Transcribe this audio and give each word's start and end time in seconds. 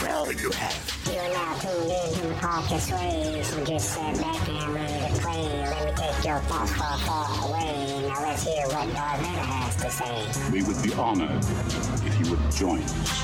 what 0.00 0.26
will 0.28 0.34
you 0.34 0.50
have? 0.50 1.00
You're 1.06 1.32
now 1.32 1.54
tuned 1.58 1.90
in 1.90 2.14
to 2.14 2.28
the 2.28 2.34
podcast 2.34 2.92
waves. 2.92 3.56
We 3.56 3.64
just 3.64 3.90
sat 3.90 4.16
back 4.16 4.48
and 4.48 4.74
ready 4.74 5.14
to 5.14 5.20
play. 5.20 5.42
Let 5.42 5.84
me 5.86 5.92
take 5.96 6.24
your 6.24 6.38
thoughts 6.40 6.72
far, 6.72 6.98
far 6.98 7.48
away. 7.48 8.06
Now 8.08 8.22
let's 8.22 8.44
hear 8.44 8.66
what 8.68 8.92
Darth 8.94 9.20
Vader 9.20 9.40
has 9.40 9.76
to 9.76 9.90
say. 9.90 10.52
We 10.52 10.62
would 10.62 10.82
be 10.82 10.92
honored 10.94 11.44
if 12.06 12.20
you 12.20 12.30
would 12.30 12.50
join 12.50 12.82
us. 12.82 13.20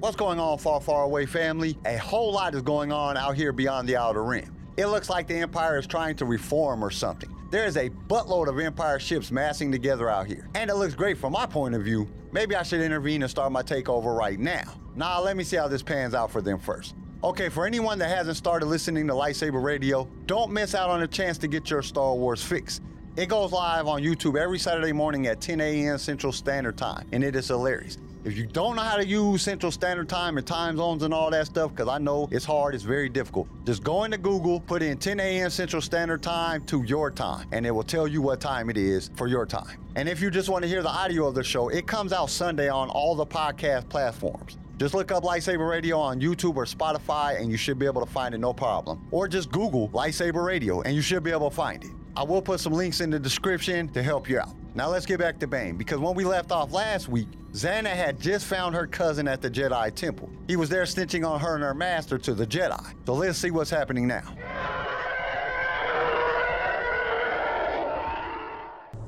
What's 0.00 0.16
going 0.16 0.40
on, 0.40 0.58
far, 0.58 0.80
far 0.80 1.04
away 1.04 1.26
family? 1.26 1.78
A 1.86 1.96
whole 1.96 2.32
lot 2.32 2.54
is 2.54 2.62
going 2.62 2.90
on 2.90 3.16
out 3.16 3.36
here 3.36 3.52
beyond 3.52 3.88
the 3.88 3.96
outer 3.96 4.24
rim. 4.24 4.52
It 4.76 4.86
looks 4.86 5.08
like 5.10 5.28
the 5.28 5.36
Empire 5.36 5.78
is 5.78 5.86
trying 5.86 6.16
to 6.16 6.24
reform 6.24 6.82
or 6.82 6.90
something. 6.90 7.32
There 7.50 7.66
is 7.66 7.76
a 7.76 7.90
buttload 7.90 8.48
of 8.48 8.58
Empire 8.58 8.98
ships 8.98 9.30
massing 9.30 9.70
together 9.70 10.08
out 10.08 10.26
here, 10.26 10.48
and 10.54 10.70
it 10.70 10.74
looks 10.74 10.94
great 10.94 11.18
from 11.18 11.34
my 11.34 11.44
point 11.44 11.74
of 11.74 11.82
view. 11.82 12.08
Maybe 12.32 12.56
I 12.56 12.62
should 12.62 12.80
intervene 12.80 13.22
and 13.22 13.30
start 13.30 13.52
my 13.52 13.62
takeover 13.62 14.16
right 14.16 14.40
now. 14.40 14.64
Nah, 14.96 15.20
let 15.20 15.36
me 15.36 15.44
see 15.44 15.56
how 15.56 15.68
this 15.68 15.82
pans 15.82 16.14
out 16.14 16.30
for 16.30 16.40
them 16.40 16.58
first. 16.58 16.94
Okay, 17.22 17.50
for 17.50 17.66
anyone 17.66 17.98
that 17.98 18.08
hasn't 18.08 18.36
started 18.36 18.66
listening 18.66 19.06
to 19.06 19.12
Lightsaber 19.12 19.62
Radio, 19.62 20.08
don't 20.26 20.50
miss 20.50 20.74
out 20.74 20.90
on 20.90 21.02
a 21.02 21.06
chance 21.06 21.38
to 21.38 21.46
get 21.46 21.70
your 21.70 21.82
Star 21.82 22.14
Wars 22.14 22.42
fix. 22.42 22.80
It 23.16 23.28
goes 23.28 23.52
live 23.52 23.86
on 23.86 24.02
YouTube 24.02 24.40
every 24.40 24.58
Saturday 24.58 24.92
morning 24.92 25.26
at 25.26 25.40
10 25.40 25.60
a.m. 25.60 25.98
Central 25.98 26.32
Standard 26.32 26.78
Time, 26.78 27.06
and 27.12 27.22
it 27.22 27.36
is 27.36 27.48
hilarious. 27.48 27.98
If 28.24 28.36
you 28.36 28.46
don't 28.46 28.76
know 28.76 28.82
how 28.82 28.98
to 28.98 29.04
use 29.04 29.42
Central 29.42 29.72
Standard 29.72 30.08
Time 30.08 30.38
and 30.38 30.46
time 30.46 30.76
zones 30.76 31.02
and 31.02 31.12
all 31.12 31.28
that 31.32 31.46
stuff, 31.46 31.72
because 31.72 31.88
I 31.88 31.98
know 31.98 32.28
it's 32.30 32.44
hard, 32.44 32.72
it's 32.72 32.84
very 32.84 33.08
difficult, 33.08 33.48
just 33.64 33.82
go 33.82 34.04
into 34.04 34.16
Google, 34.16 34.60
put 34.60 34.80
in 34.80 34.96
10 34.96 35.18
a.m. 35.18 35.50
Central 35.50 35.82
Standard 35.82 36.22
Time 36.22 36.64
to 36.66 36.84
your 36.84 37.10
time, 37.10 37.48
and 37.50 37.66
it 37.66 37.72
will 37.72 37.82
tell 37.82 38.06
you 38.06 38.22
what 38.22 38.40
time 38.40 38.70
it 38.70 38.76
is 38.76 39.10
for 39.16 39.26
your 39.26 39.44
time. 39.44 39.76
And 39.96 40.08
if 40.08 40.20
you 40.20 40.30
just 40.30 40.48
want 40.48 40.62
to 40.62 40.68
hear 40.68 40.82
the 40.82 40.88
audio 40.88 41.26
of 41.26 41.34
the 41.34 41.42
show, 41.42 41.68
it 41.68 41.88
comes 41.88 42.12
out 42.12 42.30
Sunday 42.30 42.68
on 42.68 42.88
all 42.90 43.16
the 43.16 43.26
podcast 43.26 43.88
platforms. 43.88 44.56
Just 44.78 44.94
look 44.94 45.10
up 45.10 45.24
Lightsaber 45.24 45.68
Radio 45.68 45.98
on 45.98 46.20
YouTube 46.20 46.54
or 46.54 46.64
Spotify 46.64 47.40
and 47.40 47.50
you 47.50 47.56
should 47.56 47.78
be 47.78 47.86
able 47.86 48.04
to 48.04 48.10
find 48.10 48.34
it 48.34 48.38
no 48.38 48.52
problem. 48.52 49.04
Or 49.10 49.28
just 49.28 49.50
Google 49.50 49.88
Lightsaber 49.90 50.44
Radio 50.44 50.80
and 50.80 50.94
you 50.94 51.02
should 51.02 51.22
be 51.22 51.30
able 51.30 51.50
to 51.50 51.54
find 51.54 51.84
it. 51.84 51.90
I 52.14 52.22
will 52.22 52.42
put 52.42 52.60
some 52.60 52.74
links 52.74 53.00
in 53.00 53.10
the 53.10 53.18
description 53.18 53.88
to 53.90 54.02
help 54.02 54.28
you 54.28 54.38
out. 54.38 54.54
Now 54.74 54.88
let's 54.88 55.06
get 55.06 55.18
back 55.18 55.38
to 55.40 55.46
Bane 55.46 55.76
because 55.76 55.98
when 55.98 56.14
we 56.14 56.24
left 56.24 56.52
off 56.52 56.72
last 56.72 57.08
week, 57.08 57.28
Zannah 57.52 57.86
had 57.86 58.20
just 58.20 58.46
found 58.46 58.74
her 58.74 58.86
cousin 58.86 59.26
at 59.28 59.40
the 59.40 59.50
Jedi 59.50 59.94
Temple. 59.94 60.30
He 60.46 60.56
was 60.56 60.68
there 60.68 60.84
snitching 60.84 61.26
on 61.28 61.40
her 61.40 61.54
and 61.54 61.64
her 61.64 61.74
master 61.74 62.18
to 62.18 62.34
the 62.34 62.46
Jedi. 62.46 62.94
So 63.06 63.14
let's 63.14 63.38
see 63.38 63.50
what's 63.50 63.70
happening 63.70 64.06
now. 64.06 64.34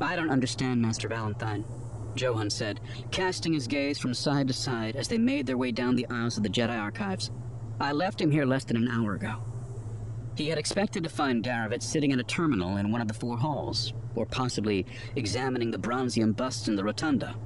I 0.00 0.16
don't 0.16 0.30
understand, 0.30 0.80
Master 0.82 1.08
Valenthyne, 1.08 1.64
Johun 2.14 2.50
said, 2.50 2.80
casting 3.10 3.52
his 3.52 3.66
gaze 3.66 3.98
from 3.98 4.14
side 4.14 4.48
to 4.48 4.54
side 4.54 4.96
as 4.96 5.08
they 5.08 5.18
made 5.18 5.46
their 5.46 5.56
way 5.56 5.72
down 5.72 5.96
the 5.96 6.06
aisles 6.08 6.36
of 6.36 6.42
the 6.42 6.48
Jedi 6.48 6.78
archives. 6.78 7.30
I 7.80 7.92
left 7.92 8.20
him 8.20 8.30
here 8.30 8.44
less 8.44 8.64
than 8.64 8.76
an 8.76 8.88
hour 8.88 9.14
ago. 9.14 9.42
He 10.36 10.48
had 10.48 10.58
expected 10.58 11.04
to 11.04 11.08
find 11.08 11.44
Darovit 11.44 11.82
sitting 11.82 12.10
in 12.10 12.20
a 12.20 12.24
terminal 12.24 12.76
in 12.76 12.90
one 12.90 13.00
of 13.00 13.08
the 13.08 13.14
four 13.14 13.36
halls, 13.36 13.92
or 14.16 14.26
possibly 14.26 14.84
examining 15.14 15.70
the 15.70 15.78
bronzium 15.78 16.34
busts 16.34 16.66
in 16.66 16.74
the 16.74 16.84
rotunda. 16.84 17.36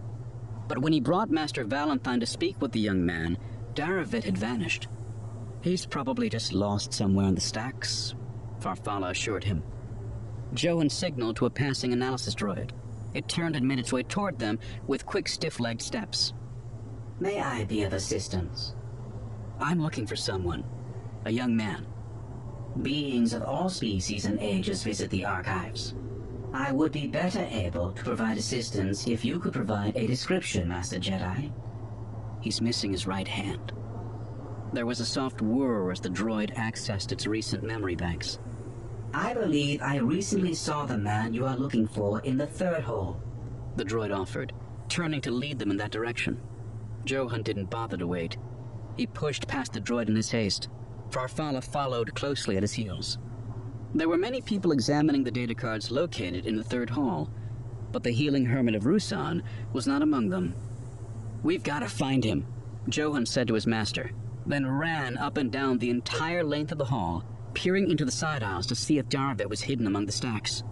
But 0.68 0.78
when 0.78 0.92
he 0.92 1.00
brought 1.00 1.30
Master 1.30 1.64
Valenthyne 1.64 2.20
to 2.20 2.26
speak 2.26 2.60
with 2.60 2.72
the 2.72 2.80
young 2.80 3.04
man, 3.04 3.38
Darovit 3.74 4.24
had 4.24 4.38
vanished. 4.38 4.88
He's 5.60 5.86
probably 5.86 6.28
just 6.28 6.52
lost 6.52 6.92
somewhere 6.92 7.26
in 7.26 7.34
the 7.34 7.40
stacks, 7.40 8.14
Farfalla 8.60 9.10
assured 9.10 9.44
him. 9.44 9.62
Johun 10.54 10.90
signaled 10.90 11.36
to 11.36 11.46
a 11.46 11.50
passing 11.50 11.92
analysis 11.92 12.34
droid. 12.34 12.70
It 13.14 13.28
turned 13.28 13.56
and 13.56 13.66
made 13.66 13.78
its 13.78 13.92
way 13.92 14.02
toward 14.02 14.38
them 14.38 14.58
with 14.86 15.06
quick, 15.06 15.28
stiff-legged 15.28 15.82
steps. 15.82 16.32
May 17.20 17.40
I 17.40 17.64
be 17.64 17.82
of 17.82 17.92
assistance? 17.92 18.74
I'm 19.60 19.82
looking 19.82 20.06
for 20.06 20.16
someone. 20.16 20.64
A 21.24 21.30
young 21.30 21.56
man. 21.56 21.86
Beings 22.82 23.32
of 23.32 23.42
all 23.42 23.68
species 23.68 24.24
and 24.24 24.38
ages 24.40 24.84
visit 24.84 25.10
the 25.10 25.24
archives. 25.24 25.94
I 26.52 26.70
would 26.72 26.92
be 26.92 27.08
better 27.08 27.46
able 27.50 27.92
to 27.92 28.04
provide 28.04 28.38
assistance 28.38 29.06
if 29.06 29.24
you 29.24 29.40
could 29.40 29.52
provide 29.52 29.96
a 29.96 30.06
description, 30.06 30.68
Master 30.68 30.98
Jedi. 30.98 31.52
He's 32.40 32.60
missing 32.60 32.92
his 32.92 33.06
right 33.06 33.26
hand. 33.26 33.72
There 34.72 34.86
was 34.86 35.00
a 35.00 35.06
soft 35.06 35.42
whir 35.42 35.90
as 35.90 36.00
the 36.00 36.08
droid 36.08 36.54
accessed 36.54 37.10
its 37.10 37.26
recent 37.26 37.64
memory 37.64 37.96
banks. 37.96 38.38
I 39.12 39.34
believe 39.34 39.82
I 39.82 39.96
recently 39.96 40.54
saw 40.54 40.86
the 40.86 40.98
man 40.98 41.34
you 41.34 41.46
are 41.46 41.56
looking 41.56 41.86
for 41.86 42.20
in 42.20 42.36
the 42.36 42.46
third 42.46 42.82
hole. 42.82 43.20
The 43.76 43.84
droid 43.84 44.16
offered, 44.16 44.52
turning 44.88 45.20
to 45.22 45.30
lead 45.30 45.58
them 45.58 45.70
in 45.70 45.78
that 45.78 45.90
direction. 45.90 46.40
Johun 47.04 47.42
didn't 47.42 47.70
bother 47.70 47.96
to 47.96 48.06
wait. 48.06 48.36
He 48.96 49.06
pushed 49.06 49.48
past 49.48 49.72
the 49.72 49.80
droid 49.80 50.08
in 50.08 50.16
his 50.16 50.30
haste. 50.30 50.68
Farfalla 51.10 51.62
followed 51.62 52.14
closely 52.14 52.56
at 52.56 52.62
his 52.62 52.72
heels. 52.72 53.18
There 53.94 54.08
were 54.08 54.18
many 54.18 54.40
people 54.40 54.72
examining 54.72 55.24
the 55.24 55.30
data 55.30 55.54
cards 55.54 55.90
located 55.90 56.46
in 56.46 56.56
the 56.56 56.64
third 56.64 56.90
hall, 56.90 57.30
but 57.90 58.02
the 58.02 58.10
healing 58.10 58.44
hermit 58.44 58.74
of 58.74 58.84
Ruusan 58.84 59.42
was 59.72 59.86
not 59.86 60.02
among 60.02 60.28
them. 60.28 60.54
We've 61.42 61.62
got 61.62 61.80
to 61.80 61.88
find 61.88 62.22
him, 62.22 62.46
Johun 62.88 63.26
said 63.26 63.48
to 63.48 63.54
his 63.54 63.66
master, 63.66 64.10
then 64.44 64.66
ran 64.66 65.16
up 65.16 65.36
and 65.38 65.50
down 65.50 65.78
the 65.78 65.90
entire 65.90 66.44
length 66.44 66.72
of 66.72 66.78
the 66.78 66.84
hall, 66.84 67.24
peering 67.54 67.90
into 67.90 68.04
the 68.04 68.10
side 68.10 68.42
aisles 68.42 68.66
to 68.66 68.74
see 68.74 68.98
if 68.98 69.08
Darovit 69.08 69.48
was 69.48 69.62
hidden 69.62 69.86
among 69.86 70.06
the 70.06 70.12
stacks. 70.12 70.62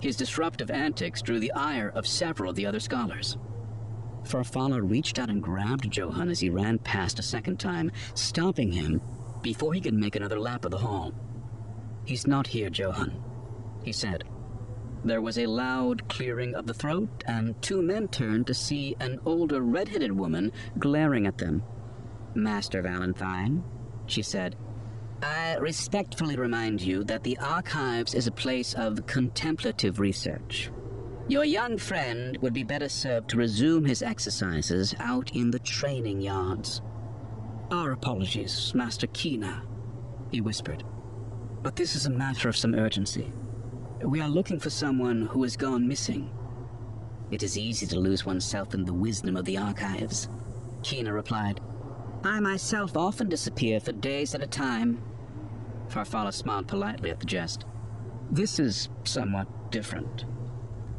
His 0.00 0.16
disruptive 0.16 0.70
antics 0.70 1.22
drew 1.22 1.38
the 1.38 1.52
ire 1.52 1.90
of 1.90 2.06
several 2.06 2.50
of 2.50 2.56
the 2.56 2.66
other 2.66 2.80
scholars. 2.80 3.36
Farfalla 4.24 4.80
reached 4.82 5.18
out 5.18 5.30
and 5.30 5.42
grabbed 5.42 5.90
Johun 5.90 6.30
as 6.30 6.40
he 6.40 6.50
ran 6.50 6.78
past 6.78 7.18
a 7.18 7.22
second 7.22 7.60
time, 7.60 7.92
stopping 8.14 8.72
him 8.72 9.00
before 9.46 9.72
he 9.72 9.80
could 9.80 9.94
make 9.94 10.16
another 10.16 10.40
lap 10.40 10.64
of 10.64 10.72
the 10.72 10.76
hall. 10.76 11.12
He's 12.04 12.26
not 12.26 12.48
here, 12.48 12.68
Johun, 12.68 13.12
he 13.84 13.92
said. 13.92 14.24
There 15.04 15.20
was 15.20 15.38
a 15.38 15.46
loud 15.46 16.08
clearing 16.08 16.56
of 16.56 16.66
the 16.66 16.74
throat, 16.74 17.22
and 17.28 17.54
two 17.62 17.80
men 17.80 18.08
turned 18.08 18.48
to 18.48 18.54
see 18.54 18.96
an 18.98 19.20
older 19.24 19.60
red-headed 19.60 20.10
woman 20.10 20.50
glaring 20.80 21.28
at 21.28 21.38
them. 21.38 21.62
Master 22.34 22.82
Valenthyne, 22.82 23.62
she 24.06 24.20
said, 24.20 24.56
I 25.22 25.54
respectfully 25.58 26.34
remind 26.34 26.82
you 26.82 27.04
that 27.04 27.22
the 27.22 27.38
archives 27.38 28.14
is 28.14 28.26
a 28.26 28.32
place 28.32 28.74
of 28.74 29.06
contemplative 29.06 30.00
research. 30.00 30.72
Your 31.28 31.44
young 31.44 31.78
friend 31.78 32.36
would 32.38 32.52
be 32.52 32.64
better 32.64 32.88
served 32.88 33.28
to 33.30 33.36
resume 33.36 33.84
his 33.84 34.02
exercises 34.02 34.92
out 34.98 35.36
in 35.36 35.52
the 35.52 35.60
training 35.60 36.20
yards. 36.20 36.82
Our 37.70 37.90
apologies, 37.90 38.72
Master 38.76 39.08
Kina, 39.08 39.64
he 40.30 40.40
whispered. 40.40 40.84
But 41.64 41.74
this 41.74 41.96
is 41.96 42.06
a 42.06 42.10
matter 42.10 42.48
of 42.48 42.56
some 42.56 42.76
urgency. 42.76 43.32
We 44.04 44.20
are 44.20 44.28
looking 44.28 44.60
for 44.60 44.70
someone 44.70 45.22
who 45.22 45.42
has 45.42 45.56
gone 45.56 45.88
missing. 45.88 46.30
It 47.32 47.42
is 47.42 47.58
easy 47.58 47.84
to 47.86 47.98
lose 47.98 48.24
oneself 48.24 48.72
in 48.72 48.84
the 48.84 48.94
wisdom 48.94 49.36
of 49.36 49.44
the 49.46 49.58
archives, 49.58 50.28
Kina 50.84 51.12
replied. 51.12 51.60
I 52.22 52.38
myself 52.38 52.96
often 52.96 53.28
disappear 53.28 53.80
for 53.80 53.90
days 53.90 54.32
at 54.36 54.44
a 54.44 54.46
time. 54.46 55.02
Farfalla 55.88 56.32
smiled 56.32 56.68
politely 56.68 57.10
at 57.10 57.18
the 57.18 57.26
jest. 57.26 57.64
This 58.30 58.60
is 58.60 58.90
somewhat 59.02 59.72
different. 59.72 60.24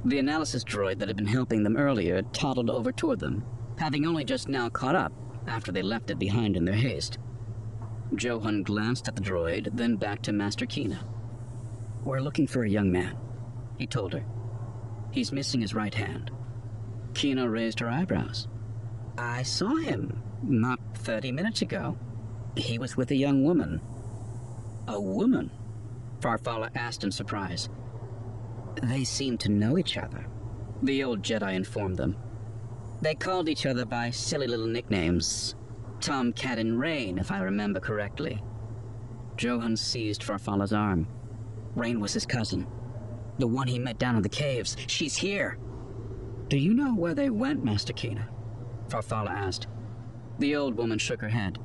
The 0.03 0.19
analysis 0.19 0.65
droid 0.65 0.99
that 0.99 1.07
had 1.07 1.15
been 1.17 1.27
helping 1.27 1.63
them 1.63 1.77
earlier 1.77 2.23
toddled 2.33 2.69
over 2.69 2.91
toward 2.91 3.19
them, 3.19 3.45
having 3.77 4.05
only 4.05 4.25
just 4.25 4.49
now 4.49 4.67
caught 4.67 4.95
up 4.95 5.13
after 5.47 5.71
they 5.71 5.81
left 5.81 6.09
it 6.09 6.19
behind 6.19 6.55
in 6.55 6.65
their 6.65 6.75
haste. 6.75 7.17
Johun 8.15 8.63
glanced 8.63 9.07
at 9.07 9.15
the 9.15 9.21
droid, 9.21 9.69
then 9.73 9.95
back 9.95 10.21
to 10.23 10.31
Master 10.31 10.65
Kina. 10.65 10.99
We're 12.03 12.21
looking 12.21 12.47
for 12.47 12.63
a 12.63 12.69
young 12.69 12.91
man, 12.91 13.17
he 13.77 13.87
told 13.87 14.13
her. 14.13 14.25
He's 15.11 15.31
missing 15.31 15.61
his 15.61 15.73
right 15.73 15.93
hand. 15.93 16.31
Kina 17.13 17.49
raised 17.49 17.79
her 17.79 17.89
eyebrows. 17.89 18.47
I 19.17 19.43
saw 19.43 19.75
him 19.75 20.21
not 20.43 20.79
thirty 20.93 21.31
minutes 21.31 21.61
ago. 21.61 21.97
He 22.55 22.77
was 22.77 22.95
with 22.95 23.11
a 23.11 23.15
young 23.15 23.43
woman. 23.43 23.81
A 24.87 24.99
woman? 25.01 25.51
Farfalla 26.19 26.69
asked 26.75 27.03
in 27.03 27.11
surprise. 27.11 27.69
They 28.83 29.03
seem 29.03 29.37
to 29.39 29.51
know 29.51 29.77
each 29.77 29.97
other, 29.97 30.27
the 30.81 31.03
old 31.03 31.23
Jedi 31.23 31.53
informed 31.53 31.97
them. 31.97 32.15
They 33.01 33.15
called 33.15 33.47
each 33.47 33.65
other 33.65 33.85
by 33.85 34.09
silly 34.09 34.47
little 34.47 34.65
nicknames. 34.65 35.55
Tomcat 35.99 36.57
and 36.57 36.79
Rain, 36.79 37.17
if 37.17 37.31
I 37.31 37.39
remember 37.39 37.79
correctly. 37.79 38.41
Johun 39.35 39.77
seized 39.77 40.21
Farfalla's 40.21 40.73
arm. 40.73 41.07
Rain 41.75 41.99
was 41.99 42.13
his 42.13 42.25
cousin. 42.25 42.65
The 43.37 43.47
one 43.47 43.67
he 43.67 43.77
met 43.77 43.99
down 43.99 44.15
in 44.15 44.23
the 44.23 44.29
caves. 44.29 44.75
She's 44.87 45.15
here. 45.15 45.59
Do 46.47 46.57
you 46.57 46.73
know 46.73 46.95
where 46.95 47.13
they 47.13 47.29
went, 47.29 47.63
Master 47.63 47.93
Kina? 47.93 48.27
Farfalla 48.87 49.29
asked. 49.29 49.67
The 50.39 50.55
old 50.55 50.75
woman 50.75 50.97
shook 50.97 51.21
her 51.21 51.29
head. 51.29 51.59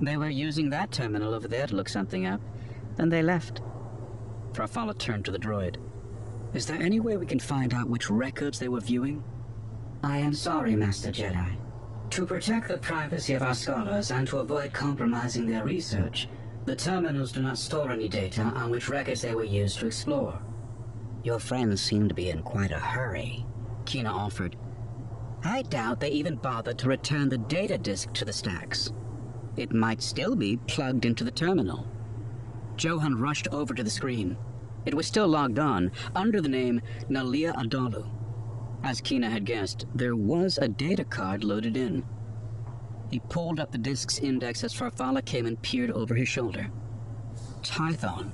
They 0.00 0.16
were 0.16 0.28
using 0.28 0.70
that 0.70 0.92
terminal 0.92 1.34
over 1.34 1.48
there 1.48 1.66
to 1.66 1.74
look 1.74 1.88
something 1.88 2.24
up. 2.26 2.40
Then 2.96 3.08
they 3.08 3.22
left. 3.22 3.62
Farfalla 4.52 4.96
turned 4.96 5.24
to 5.24 5.32
the 5.32 5.38
droid. 5.38 5.76
Is 6.54 6.66
there 6.66 6.80
any 6.80 7.00
way 7.00 7.16
we 7.16 7.26
can 7.26 7.40
find 7.40 7.74
out 7.74 7.88
which 7.88 8.10
records 8.10 8.58
they 8.58 8.68
were 8.68 8.80
viewing? 8.80 9.24
I 10.02 10.18
am 10.18 10.32
sorry, 10.32 10.76
Master 10.76 11.10
Jedi. 11.10 11.56
To 12.10 12.24
protect 12.24 12.68
the 12.68 12.78
privacy 12.78 13.34
of 13.34 13.42
our 13.42 13.54
scholars 13.54 14.10
and 14.10 14.26
to 14.28 14.38
avoid 14.38 14.72
compromising 14.72 15.46
their 15.46 15.64
research, 15.64 16.28
the 16.66 16.76
terminals 16.76 17.32
do 17.32 17.42
not 17.42 17.58
store 17.58 17.90
any 17.90 18.08
data 18.08 18.42
on 18.42 18.70
which 18.70 18.88
records 18.88 19.22
they 19.22 19.34
were 19.34 19.44
used 19.44 19.78
to 19.80 19.86
explore. 19.86 20.38
Your 21.24 21.40
friends 21.40 21.82
seem 21.82 22.08
to 22.08 22.14
be 22.14 22.30
in 22.30 22.42
quite 22.42 22.70
a 22.70 22.78
hurry, 22.78 23.44
Kina 23.86 24.10
offered. 24.10 24.56
I 25.44 25.62
doubt 25.62 26.00
they 26.00 26.10
even 26.10 26.36
bothered 26.36 26.78
to 26.78 26.88
return 26.88 27.28
the 27.28 27.38
data 27.38 27.76
disk 27.76 28.12
to 28.14 28.24
the 28.24 28.32
stacks. 28.32 28.92
It 29.56 29.72
might 29.72 30.02
still 30.02 30.36
be 30.36 30.58
plugged 30.68 31.04
into 31.04 31.24
the 31.24 31.30
terminal. 31.30 31.88
Johun 32.76 33.20
rushed 33.20 33.48
over 33.48 33.74
to 33.74 33.82
the 33.82 33.90
screen. 33.90 34.36
It 34.86 34.94
was 34.94 35.06
still 35.06 35.26
logged 35.26 35.58
on, 35.58 35.90
under 36.14 36.40
the 36.40 36.48
name 36.48 36.80
Nalia 37.10 37.52
Adalu. 37.56 38.17
As 38.82 39.00
Kina 39.00 39.28
had 39.28 39.44
guessed, 39.44 39.86
there 39.94 40.16
was 40.16 40.58
a 40.58 40.68
data 40.68 41.04
card 41.04 41.44
loaded 41.44 41.76
in. 41.76 42.04
He 43.10 43.20
pulled 43.20 43.58
up 43.58 43.72
the 43.72 43.78
disk's 43.78 44.18
index 44.18 44.62
as 44.64 44.74
Farfalla 44.74 45.24
came 45.24 45.46
and 45.46 45.60
peered 45.62 45.90
over 45.90 46.14
his 46.14 46.28
shoulder. 46.28 46.70
Tython, 47.62 48.30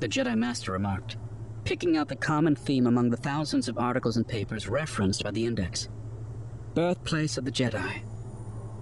the 0.00 0.08
Jedi 0.08 0.36
Master 0.36 0.72
remarked, 0.72 1.16
picking 1.64 1.96
out 1.96 2.08
the 2.08 2.16
common 2.16 2.54
theme 2.54 2.86
among 2.86 3.10
the 3.10 3.16
thousands 3.16 3.68
of 3.68 3.78
articles 3.78 4.16
and 4.16 4.26
papers 4.26 4.68
referenced 4.68 5.24
by 5.24 5.30
the 5.30 5.46
index. 5.46 5.88
Birthplace 6.74 7.38
of 7.38 7.44
the 7.44 7.52
Jedi. 7.52 8.02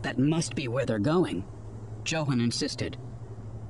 That 0.02 0.18
must 0.18 0.54
be 0.54 0.68
where 0.68 0.86
they're 0.86 0.98
going. 0.98 1.44
Johun 2.04 2.40
insisted. 2.40 2.96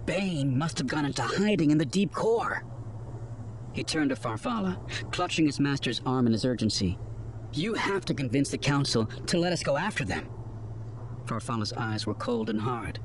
Bane 0.04 0.56
must 0.56 0.78
have 0.78 0.86
gone 0.86 1.04
into 1.04 1.22
hiding 1.22 1.70
in 1.70 1.78
the 1.78 1.84
deep 1.84 2.12
core. 2.12 2.64
He 3.72 3.82
turned 3.84 4.10
to 4.10 4.16
Farfalla, 4.16 4.78
clutching 5.10 5.46
his 5.46 5.60
master's 5.60 6.00
arm 6.06 6.26
in 6.26 6.32
his 6.32 6.44
urgency. 6.44 6.98
You 7.52 7.75
have 7.75 8.04
to 8.06 8.14
convince 8.14 8.50
the 8.50 8.58
Council 8.58 9.06
to 9.26 9.38
let 9.38 9.52
us 9.52 9.62
go 9.62 9.76
after 9.76 10.04
them. 10.04 10.28
Farfalla's 11.26 11.72
eyes 11.72 12.06
were 12.06 12.14
cold 12.14 12.50
and 12.50 12.60
hard. 12.60 12.98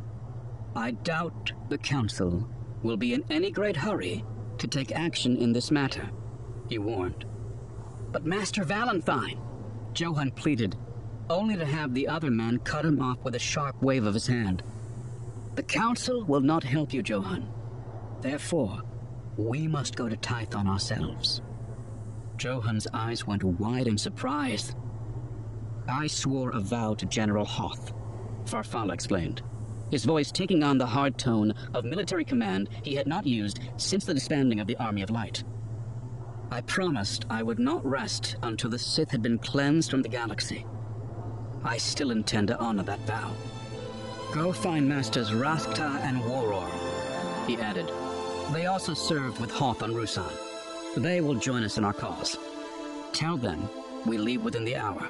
I 0.75 0.91
doubt 0.91 1.51
the 1.69 1.77
Council 1.77 2.47
will 2.83 2.97
be 2.97 3.13
in 3.13 3.23
any 3.29 3.51
great 3.51 3.75
hurry 3.75 4.23
to 4.57 4.67
take 4.67 4.91
action 4.91 5.37
in 5.37 5.53
this 5.53 5.71
matter, 5.71 6.09
he 6.69 6.77
warned. 6.77 7.25
But 8.11 8.25
Master 8.25 8.63
Valenthyne, 8.63 9.39
Johun 9.93 10.31
pleaded, 10.35 10.75
only 11.29 11.55
to 11.55 11.65
have 11.65 11.93
the 11.93 12.07
other 12.07 12.29
man 12.29 12.59
cut 12.59 12.85
him 12.85 13.01
off 13.01 13.23
with 13.23 13.35
a 13.35 13.39
sharp 13.39 13.81
wave 13.81 14.05
of 14.05 14.13
his 14.13 14.27
hand. 14.27 14.63
The 15.55 15.63
Council 15.63 16.23
will 16.23 16.41
not 16.41 16.63
help 16.63 16.93
you, 16.93 17.01
Johun. 17.01 17.47
Therefore, 18.21 18.81
we 19.37 19.67
must 19.67 19.95
go 19.95 20.07
to 20.07 20.15
Tython 20.17 20.67
ourselves. 20.67 21.41
Johun's 22.41 22.87
eyes 22.91 23.27
went 23.27 23.43
wide 23.43 23.85
in 23.85 23.99
surprise. 23.99 24.75
I 25.87 26.07
swore 26.07 26.49
a 26.49 26.59
vow 26.59 26.95
to 26.95 27.05
General 27.05 27.45
Hoth, 27.45 27.93
Farfalla 28.45 28.95
explained, 28.95 29.43
his 29.91 30.05
voice 30.05 30.31
taking 30.31 30.63
on 30.63 30.79
the 30.79 30.87
hard 30.87 31.19
tone 31.19 31.53
of 31.75 31.85
military 31.85 32.25
command 32.25 32.67
he 32.81 32.95
had 32.95 33.05
not 33.05 33.27
used 33.27 33.59
since 33.77 34.05
the 34.05 34.15
disbanding 34.15 34.59
of 34.59 34.65
the 34.65 34.75
Army 34.77 35.03
of 35.03 35.11
Light. 35.11 35.43
I 36.49 36.61
promised 36.61 37.27
I 37.29 37.43
would 37.43 37.59
not 37.59 37.85
rest 37.85 38.37
until 38.41 38.71
the 38.71 38.79
Sith 38.79 39.11
had 39.11 39.21
been 39.21 39.37
cleansed 39.37 39.91
from 39.91 40.01
the 40.01 40.09
galaxy. 40.09 40.65
I 41.63 41.77
still 41.77 42.09
intend 42.09 42.47
to 42.47 42.57
honor 42.57 42.81
that 42.83 43.01
vow. 43.01 43.35
Go 44.33 44.51
find 44.51 44.89
Masters 44.89 45.29
Raskta 45.29 45.99
and 46.01 46.19
Waror, 46.25 46.67
he 47.45 47.57
added. 47.57 47.91
They 48.51 48.65
also 48.65 48.95
served 48.95 49.39
with 49.39 49.51
Hoth 49.51 49.83
on 49.83 49.91
Ruusan. 49.91 50.50
They 50.97 51.21
will 51.21 51.35
join 51.35 51.63
us 51.63 51.77
in 51.77 51.85
our 51.85 51.93
cause. 51.93 52.37
Tell 53.13 53.37
them 53.37 53.69
we 54.05 54.17
leave 54.17 54.43
within 54.43 54.65
the 54.65 54.75
hour. 54.75 55.07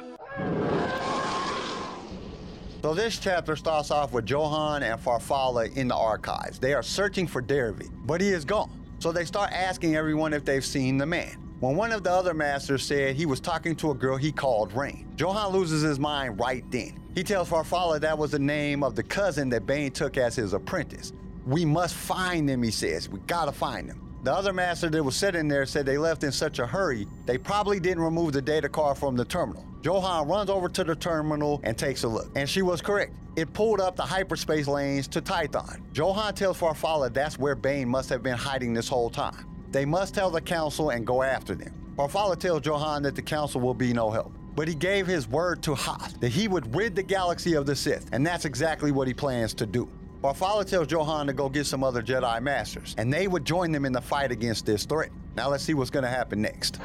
So 2.84 2.94
this 2.94 3.18
chapter 3.18 3.56
starts 3.56 3.90
off 3.90 4.12
with 4.12 4.26
Johun 4.26 4.84
and 4.84 5.00
Farfalla 5.00 5.76
in 5.76 5.88
the 5.88 5.96
archives. 5.96 6.60
They 6.60 6.74
are 6.74 6.84
searching 6.84 7.28
for 7.28 7.42
Dervy, 7.42 7.90
but 8.06 8.22
he 8.22 8.30
is 8.30 8.46
gone. 8.46 8.72
So 9.00 9.12
they 9.12 9.26
start 9.26 9.52
asking 9.52 9.96
everyone 9.96 10.34
if 10.34 10.46
they've 10.46 10.66
seen 10.66 10.98
the 10.98 11.06
man. 11.06 11.38
When 11.60 11.76
one 11.76 11.92
of 11.92 12.04
the 12.04 12.12
other 12.12 12.34
masters 12.34 12.84
said 12.84 13.16
he 13.16 13.26
was 13.26 13.40
talking 13.40 13.76
to 13.78 13.92
a 13.92 13.96
girl 13.96 14.18
he 14.18 14.32
called 14.32 14.74
Rain, 14.74 15.08
Johun 15.16 15.52
loses 15.52 15.82
his 15.82 16.00
mind 16.00 16.40
right 16.40 16.64
then. 16.72 17.00
He 17.16 17.24
tells 17.24 17.50
Farfalla 17.50 18.00
that 18.02 18.18
was 18.18 18.32
the 18.32 18.40
name 18.40 18.84
of 18.84 18.96
the 18.96 19.04
cousin 19.04 19.50
that 19.50 19.66
Bane 19.66 19.92
took 19.92 20.18
as 20.18 20.36
his 20.36 20.54
apprentice. 20.54 21.14
We 21.46 21.66
must 21.66 21.96
find 21.96 22.48
them, 22.48 22.62
he 22.62 22.72
says. 22.72 23.10
We 23.10 23.20
gotta 23.22 23.52
find 23.52 23.90
them. 23.90 24.11
The 24.24 24.32
other 24.32 24.54
master 24.54 24.88
that 24.88 25.04
was 25.04 25.16
sitting 25.16 25.48
there 25.48 25.66
said 25.66 25.86
they 25.86 25.98
left 25.98 26.24
in 26.24 26.32
such 26.32 26.60
a 26.60 26.68
hurry, 26.68 27.08
they 27.26 27.40
probably 27.40 27.80
didn't 27.80 28.04
remove 28.04 28.34
the 28.34 28.42
data 28.42 28.70
card 28.70 29.00
from 29.00 29.16
the 29.16 29.26
terminal. 29.26 29.66
Johun 29.82 30.30
runs 30.30 30.52
over 30.52 30.70
to 30.70 30.84
the 30.84 30.96
terminal 30.96 31.60
and 31.64 31.76
takes 31.76 32.04
a 32.04 32.08
look, 32.08 32.30
and 32.36 32.48
she 32.48 32.62
was 32.62 32.82
correct. 32.82 33.14
It 33.36 33.52
pulled 33.54 33.82
up 33.82 33.96
the 33.96 34.04
hyperspace 34.04 34.68
lanes 34.68 35.08
to 35.08 35.22
Tython. 35.22 35.82
Johun 35.92 36.36
tells 36.36 36.60
Farfalla 36.60 37.12
that's 37.12 37.40
where 37.40 37.56
Bane 37.56 37.90
must 37.90 38.10
have 38.10 38.22
been 38.22 38.38
hiding 38.38 38.76
this 38.76 38.88
whole 38.88 39.10
time. 39.10 39.48
They 39.72 39.86
must 39.86 40.14
tell 40.14 40.30
the 40.30 40.42
council 40.42 40.92
and 40.92 41.08
go 41.08 41.24
after 41.24 41.56
them. 41.56 41.74
Farfalla 41.98 42.38
tells 42.38 42.62
Johun 42.62 43.02
that 43.04 43.16
the 43.16 43.22
council 43.24 43.60
will 43.60 43.74
be 43.74 43.92
no 43.92 44.12
help. 44.12 44.34
But 44.54 44.68
he 44.68 44.76
gave 44.76 45.08
his 45.08 45.28
word 45.28 45.64
to 45.64 45.74
Hoth 45.74 46.20
that 46.20 46.30
he 46.30 46.48
would 46.48 46.76
rid 46.76 46.96
the 46.96 47.04
galaxy 47.04 47.56
of 47.56 47.66
the 47.66 47.76
Sith, 47.76 48.08
and 48.12 48.28
that's 48.28 48.46
exactly 48.46 48.92
what 48.92 49.08
he 49.08 49.14
plans 49.14 49.54
to 49.56 49.66
do. 49.66 49.90
Farfalla 50.22 50.64
tells 50.64 50.88
Johun 50.88 51.26
to 51.26 51.34
go 51.34 51.50
get 51.50 51.66
some 51.66 51.84
other 51.84 52.04
Jedi 52.04 52.42
Masters, 52.44 52.94
and 53.00 53.12
they 53.12 53.28
would 53.28 53.44
join 53.44 53.72
them 53.72 53.86
in 53.86 53.92
the 53.92 54.02
fight 54.02 54.32
against 54.32 54.68
this 54.68 54.86
threat. 54.86 55.10
Now 55.36 55.50
let's 55.50 55.64
see 55.64 55.74
what's 55.74 55.90
going 55.90 56.04
to 56.04 56.10
happen 56.10 56.42
next. 56.42 56.80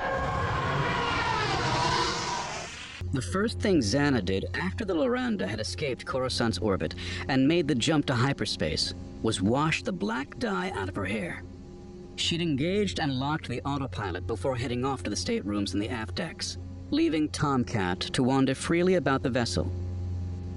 The 3.12 3.22
first 3.22 3.60
thing 3.60 3.80
Zannah 3.80 4.24
did 4.24 4.46
after 4.54 4.84
the 4.84 4.94
Loranda 4.94 5.46
had 5.46 5.60
escaped 5.60 6.06
Coruscant's 6.06 6.58
orbit 6.58 6.94
and 7.28 7.46
made 7.46 7.68
the 7.68 7.74
jump 7.74 8.06
to 8.06 8.14
hyperspace 8.14 8.94
was 9.22 9.42
wash 9.42 9.82
the 9.82 9.92
black 9.92 10.38
dye 10.38 10.70
out 10.74 10.88
of 10.88 10.96
her 10.96 11.04
hair. 11.04 11.42
She'd 12.16 12.40
engaged 12.40 13.00
and 13.00 13.18
locked 13.18 13.48
the 13.48 13.60
autopilot 13.62 14.26
before 14.26 14.56
heading 14.56 14.84
off 14.84 15.02
to 15.02 15.10
the 15.10 15.16
staterooms 15.16 15.74
in 15.74 15.80
the 15.80 15.90
aft 15.90 16.14
decks, 16.14 16.56
leaving 16.90 17.28
Tomcat 17.28 18.00
to 18.00 18.22
wander 18.22 18.54
freely 18.54 18.94
about 18.94 19.22
the 19.22 19.30
vessel. 19.30 19.70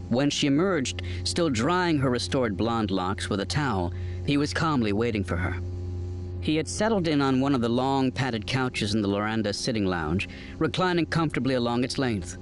When 0.09 0.29
she 0.29 0.47
emerged, 0.47 1.03
still 1.23 1.49
drying 1.49 1.99
her 1.99 2.09
restored 2.09 2.57
blonde 2.57 2.91
locks 2.91 3.29
with 3.29 3.39
a 3.39 3.45
towel, 3.45 3.93
he 4.25 4.37
was 4.37 4.53
calmly 4.53 4.91
waiting 4.91 5.23
for 5.23 5.37
her. 5.37 5.61
He 6.41 6.55
had 6.55 6.67
settled 6.67 7.07
in 7.07 7.21
on 7.21 7.41
one 7.41 7.53
of 7.53 7.61
the 7.61 7.69
long 7.69 8.11
padded 8.11 8.47
couches 8.47 8.93
in 8.93 9.01
the 9.01 9.07
Loranda 9.07 9.53
sitting 9.53 9.85
lounge, 9.85 10.27
reclining 10.57 11.05
comfortably 11.05 11.55
along 11.55 11.83
its 11.83 11.97
length. 11.97 12.37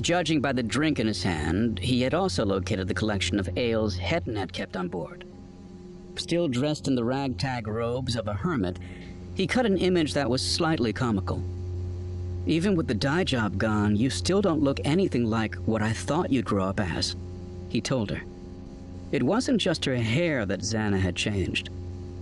Judging 0.00 0.40
by 0.40 0.52
the 0.52 0.62
drink 0.62 1.00
in 1.00 1.06
his 1.06 1.22
hand, 1.22 1.78
he 1.78 2.02
had 2.02 2.14
also 2.14 2.44
located 2.44 2.86
the 2.86 2.94
collection 2.94 3.40
of 3.40 3.48
ales 3.56 3.96
Hetton 3.96 4.36
had 4.36 4.52
kept 4.52 4.76
on 4.76 4.88
board. 4.88 5.24
Still 6.16 6.48
dressed 6.48 6.86
in 6.86 6.94
the 6.94 7.04
ragtag 7.04 7.66
robes 7.66 8.14
of 8.14 8.28
a 8.28 8.34
hermit, 8.34 8.78
he 9.34 9.46
cut 9.46 9.64
an 9.64 9.78
image 9.78 10.12
that 10.14 10.28
was 10.28 10.42
slightly 10.42 10.92
comical. 10.92 11.42
Even 12.46 12.74
with 12.74 12.88
the 12.88 12.94
dye 12.94 13.24
job 13.24 13.58
gone, 13.58 13.96
you 13.96 14.08
still 14.08 14.40
don't 14.40 14.62
look 14.62 14.80
anything 14.84 15.26
like 15.26 15.54
what 15.56 15.82
I 15.82 15.92
thought 15.92 16.32
you'd 16.32 16.46
grow 16.46 16.64
up 16.64 16.80
as, 16.80 17.16
he 17.68 17.80
told 17.80 18.10
her. 18.10 18.22
It 19.12 19.22
wasn't 19.22 19.60
just 19.60 19.84
her 19.84 19.96
hair 19.96 20.46
that 20.46 20.60
Zannah 20.60 21.00
had 21.00 21.16
changed. 21.16 21.68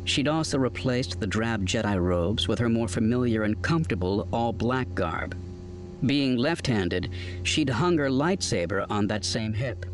She'd 0.04 0.26
also 0.26 0.58
replaced 0.58 1.20
the 1.20 1.26
drab 1.26 1.66
Jedi 1.66 2.02
robes 2.02 2.48
with 2.48 2.58
her 2.58 2.68
more 2.68 2.88
familiar 2.88 3.42
and 3.42 3.60
comfortable 3.62 4.26
all 4.32 4.52
black 4.52 4.92
garb. 4.94 5.36
Being 6.04 6.36
left 6.36 6.66
handed, 6.66 7.10
she'd 7.42 7.68
hung 7.68 7.98
her 7.98 8.08
lightsaber 8.08 8.86
on 8.88 9.06
that 9.08 9.24
same 9.24 9.52
hip, 9.52 9.84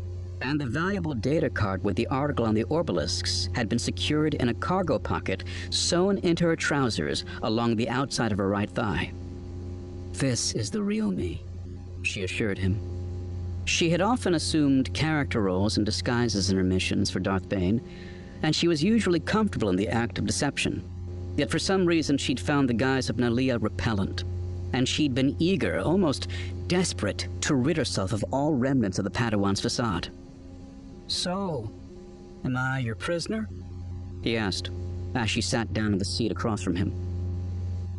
and 0.41 0.59
the 0.59 0.65
valuable 0.65 1.13
data 1.13 1.49
card 1.49 1.83
with 1.83 1.95
the 1.95 2.07
article 2.07 2.45
on 2.45 2.55
the 2.55 2.63
orbalisks 2.65 3.53
had 3.55 3.67
been 3.67 3.79
secured 3.79 4.35
in 4.35 4.49
a 4.49 4.53
cargo 4.53 4.97
pocket 4.97 5.43
sewn 5.69 6.17
into 6.19 6.45
her 6.45 6.55
trousers 6.55 7.25
along 7.43 7.75
the 7.75 7.89
outside 7.89 8.31
of 8.31 8.37
her 8.37 8.47
right 8.47 8.69
thigh. 8.69 9.11
This 10.17 10.53
is 10.53 10.71
the 10.71 10.81
real 10.81 11.11
me, 11.11 11.43
she 12.03 12.23
assured 12.23 12.57
him. 12.57 12.79
She 13.65 13.89
had 13.89 13.99
often 13.99 14.33
assumed 14.33 14.93
character 14.93 15.41
roles 15.41 15.75
and 15.75 15.85
disguises 15.85 16.49
in 16.49 16.55
her 16.55 16.63
missions 16.63 17.11
for 17.11 17.19
Darth 17.19 17.49
Bane, 17.49 17.81
and 18.41 18.55
she 18.55 18.69
was 18.69 18.81
usually 18.81 19.19
comfortable 19.19 19.69
in 19.69 19.75
the 19.75 19.89
act 19.89 20.17
of 20.17 20.25
deception. 20.25 20.89
Yet 21.35 21.51
for 21.51 21.59
some 21.59 21.85
reason 21.85 22.17
she'd 22.17 22.39
found 22.39 22.69
the 22.69 22.73
guise 22.73 23.09
of 23.09 23.17
Nalia 23.17 23.61
repellent, 23.61 24.23
and 24.71 24.87
she'd 24.87 25.13
been 25.13 25.35
eager, 25.37 25.79
almost 25.79 26.29
desperate, 26.67 27.27
to 27.41 27.55
rid 27.55 27.75
herself 27.75 28.13
of 28.13 28.23
all 28.31 28.53
remnants 28.53 28.97
of 28.97 29.03
the 29.03 29.11
Padawan's 29.11 29.59
facade. 29.59 30.07
So, 31.07 31.69
am 32.45 32.55
I 32.55 32.79
your 32.79 32.95
prisoner? 32.95 33.49
He 34.23 34.37
asked, 34.37 34.69
as 35.13 35.29
she 35.29 35.41
sat 35.41 35.73
down 35.73 35.91
in 35.91 35.99
the 35.99 36.05
seat 36.05 36.31
across 36.31 36.61
from 36.61 36.77
him. 36.77 37.04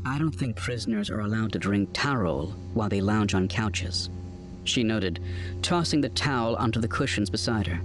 I 0.06 0.18
don't 0.18 0.30
think 0.30 0.54
prisoners 0.54 1.10
are 1.10 1.20
allowed 1.20 1.52
to 1.52 1.58
drink 1.58 1.92
tarol 1.92 2.54
while 2.74 2.88
they 2.88 3.00
lounge 3.00 3.34
on 3.34 3.48
couches, 3.48 4.08
she 4.62 4.84
noted, 4.84 5.18
tossing 5.62 6.00
the 6.00 6.10
towel 6.10 6.54
onto 6.56 6.80
the 6.80 6.86
cushions 6.86 7.28
beside 7.28 7.66
her. 7.66 7.80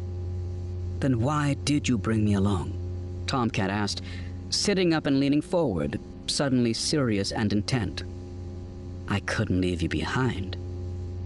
Then 0.99 1.19
why 1.19 1.55
did 1.63 1.89
you 1.89 1.97
bring 1.97 2.23
me 2.23 2.35
along? 2.35 2.77
Tomcat 3.25 3.71
asked, 3.71 4.03
sitting 4.51 4.93
up 4.93 5.07
and 5.07 5.19
leaning 5.19 5.41
forward, 5.41 5.99
suddenly 6.27 6.73
serious 6.73 7.31
and 7.31 7.51
intent. 7.51 8.03
I 9.07 9.19
couldn't 9.21 9.59
leave 9.59 9.81
you 9.81 9.89
behind. 9.89 10.57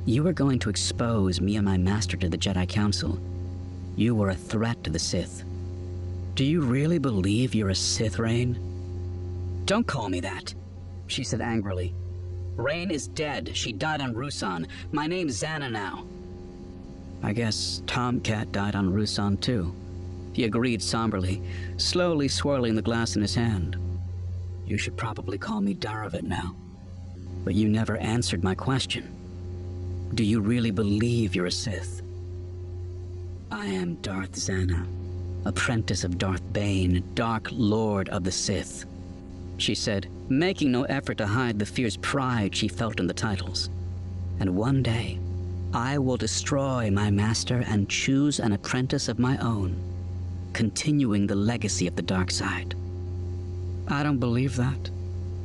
You 0.06 0.24
were 0.24 0.34
going 0.34 0.60
to 0.60 0.70
expose 0.70 1.42
me 1.42 1.58
and 1.58 1.66
my 1.66 1.78
master 1.78 2.16
to 2.16 2.30
the 2.30 2.38
Jedi 2.38 2.70
Council. 2.70 3.20
You 3.98 4.16
were 4.16 4.30
a 4.30 4.36
threat 4.36 4.82
to 4.86 4.92
the 4.92 5.00
Sith. 5.00 5.44
Do 6.36 6.46
you 6.46 6.62
really 6.62 7.00
believe 7.00 7.54
you're 7.54 7.70
a 7.70 7.76
Sith, 7.76 8.18
Rain? 8.18 8.58
Don't 9.66 9.86
call 9.86 10.08
me 10.08 10.22
that, 10.22 10.54
she 11.08 11.24
said 11.24 11.42
angrily. 11.42 11.94
Rain 12.56 12.90
is 12.90 13.08
dead. 13.08 13.52
She 13.54 13.74
died 13.74 14.02
on 14.02 14.14
Ruusan. 14.14 14.68
My 14.92 15.08
name's 15.08 15.42
Zannah 15.42 15.72
now. 15.72 16.06
I 17.22 17.34
guess 17.34 17.82
Tomcat 17.88 18.52
died 18.52 18.76
on 18.76 18.94
Ruusan 18.94 19.40
too. 19.42 19.74
He 20.34 20.44
agreed 20.44 20.82
somberly, 20.82 21.42
slowly 21.78 22.28
swirling 22.28 22.76
the 22.76 22.82
glass 22.82 23.16
in 23.16 23.22
his 23.22 23.36
hand. 23.36 23.78
You 24.66 24.78
should 24.78 24.98
probably 24.98 25.38
call 25.38 25.62
me 25.62 25.76
Darovit 25.76 26.24
now. 26.24 26.56
But 27.44 27.56
you 27.56 27.70
never 27.70 27.98
answered 27.98 28.44
my 28.44 28.56
question. 28.56 29.12
Do 30.14 30.24
you 30.24 30.42
really 30.42 30.72
believe 30.72 31.36
you're 31.36 31.46
a 31.46 31.52
Sith? 31.52 32.02
I 33.52 33.66
am 33.66 33.96
Darth 33.96 34.34
Zannah, 34.34 34.88
apprentice 35.46 36.04
of 36.04 36.18
Darth 36.18 36.42
Bane, 36.52 37.04
Dark 37.14 37.48
Lord 37.52 38.10
of 38.10 38.24
the 38.24 38.32
Sith, 38.32 38.86
she 39.58 39.76
said, 39.76 40.10
making 40.30 40.72
no 40.72 40.84
effort 40.84 41.18
to 41.18 41.28
hide 41.28 41.60
the 41.60 41.66
fierce 41.66 41.98
pride 42.02 42.56
she 42.56 42.68
felt 42.68 43.00
in 43.00 43.08
the 43.08 43.14
titles. 43.14 43.70
And 44.40 44.56
one 44.56 44.84
day, 44.84 45.20
I 45.74 45.98
will 45.98 46.18
destroy 46.18 46.90
my 46.90 47.12
master 47.12 47.64
and 47.68 47.90
choose 47.90 48.40
an 48.40 48.54
apprentice 48.54 49.08
of 49.08 49.20
my 49.20 49.38
own, 49.38 49.82
continuing 50.54 51.28
the 51.28 51.36
legacy 51.36 51.88
of 51.88 51.96
the 51.96 52.02
dark 52.02 52.32
side. 52.32 52.76
I 53.88 54.04
don't 54.04 54.20
believe 54.20 54.56
that, 54.56 54.90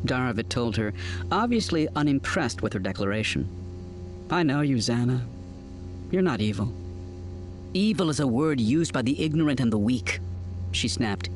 Darovit 0.05 0.49
told 0.49 0.77
her, 0.77 0.93
obviously 1.31 1.89
unimpressed 1.95 2.63
with 2.63 2.73
her 2.73 2.79
declaration. 2.79 3.49
I 4.31 4.43
know 4.43 4.61
you, 4.61 4.77
Zannah. 4.77 5.21
You're 6.11 6.23
not 6.23 6.41
evil. 6.41 6.73
Evil 7.75 8.11
is 8.11 8.21
a 8.21 8.27
word 8.27 8.61
used 8.61 8.93
by 8.93 9.03
the 9.03 9.23
ignorant 9.23 9.61
and 9.61 9.73
the 9.73 9.79
weak, 9.79 10.21
she 10.73 10.89
snapped. 10.89 11.29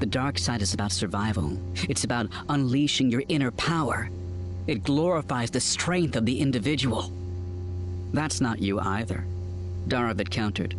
The 0.00 0.06
dark 0.06 0.38
side 0.38 0.62
is 0.62 0.72
about 0.72 0.92
survival. 0.92 1.58
It's 1.88 2.04
about 2.04 2.28
unleashing 2.48 3.10
your 3.10 3.22
inner 3.28 3.50
power. 3.50 4.08
It 4.66 4.82
glorifies 4.82 5.50
the 5.50 5.60
strength 5.60 6.16
of 6.16 6.24
the 6.24 6.40
individual. 6.40 7.12
That's 8.14 8.40
not 8.40 8.60
you 8.60 8.80
either, 8.80 9.26
Darovit 9.88 10.30
countered. 10.30 10.74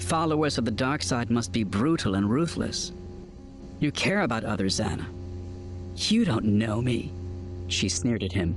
Followers 0.00 0.58
of 0.58 0.64
the 0.64 0.72
dark 0.72 1.04
side 1.04 1.30
must 1.30 1.52
be 1.52 1.62
brutal 1.62 2.16
and 2.16 2.28
ruthless. 2.28 2.90
You 3.78 3.92
care 3.92 4.22
about 4.22 4.44
others, 4.44 4.80
Zannah. 4.80 5.06
You 5.94 6.24
don't 6.24 6.44
know 6.44 6.82
me, 6.82 7.12
she 7.68 7.88
sneered 7.88 8.24
at 8.24 8.32
him. 8.32 8.56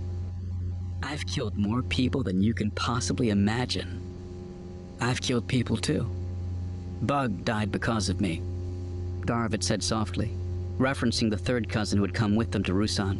I've 1.04 1.28
killed 1.28 1.58
more 1.58 1.84
people 1.84 2.24
than 2.24 2.42
you 2.42 2.56
can 2.56 2.72
possibly 2.72 3.30
imagine. 3.30 4.02
I've 5.00 5.22
killed 5.22 5.48
people 5.48 5.78
too. 5.78 6.10
Bug 7.04 7.46
died 7.46 7.72
because 7.72 8.10
of 8.10 8.20
me, 8.20 8.42
Darovit 9.26 9.64
said 9.64 9.84
softly, 9.84 10.32
referencing 10.78 11.30
the 11.30 11.38
third 11.38 11.68
cousin 11.68 11.98
who 11.98 12.04
had 12.04 12.14
come 12.14 12.36
with 12.36 12.52
them 12.52 12.64
to 12.64 12.74
Ruusan. 12.74 13.18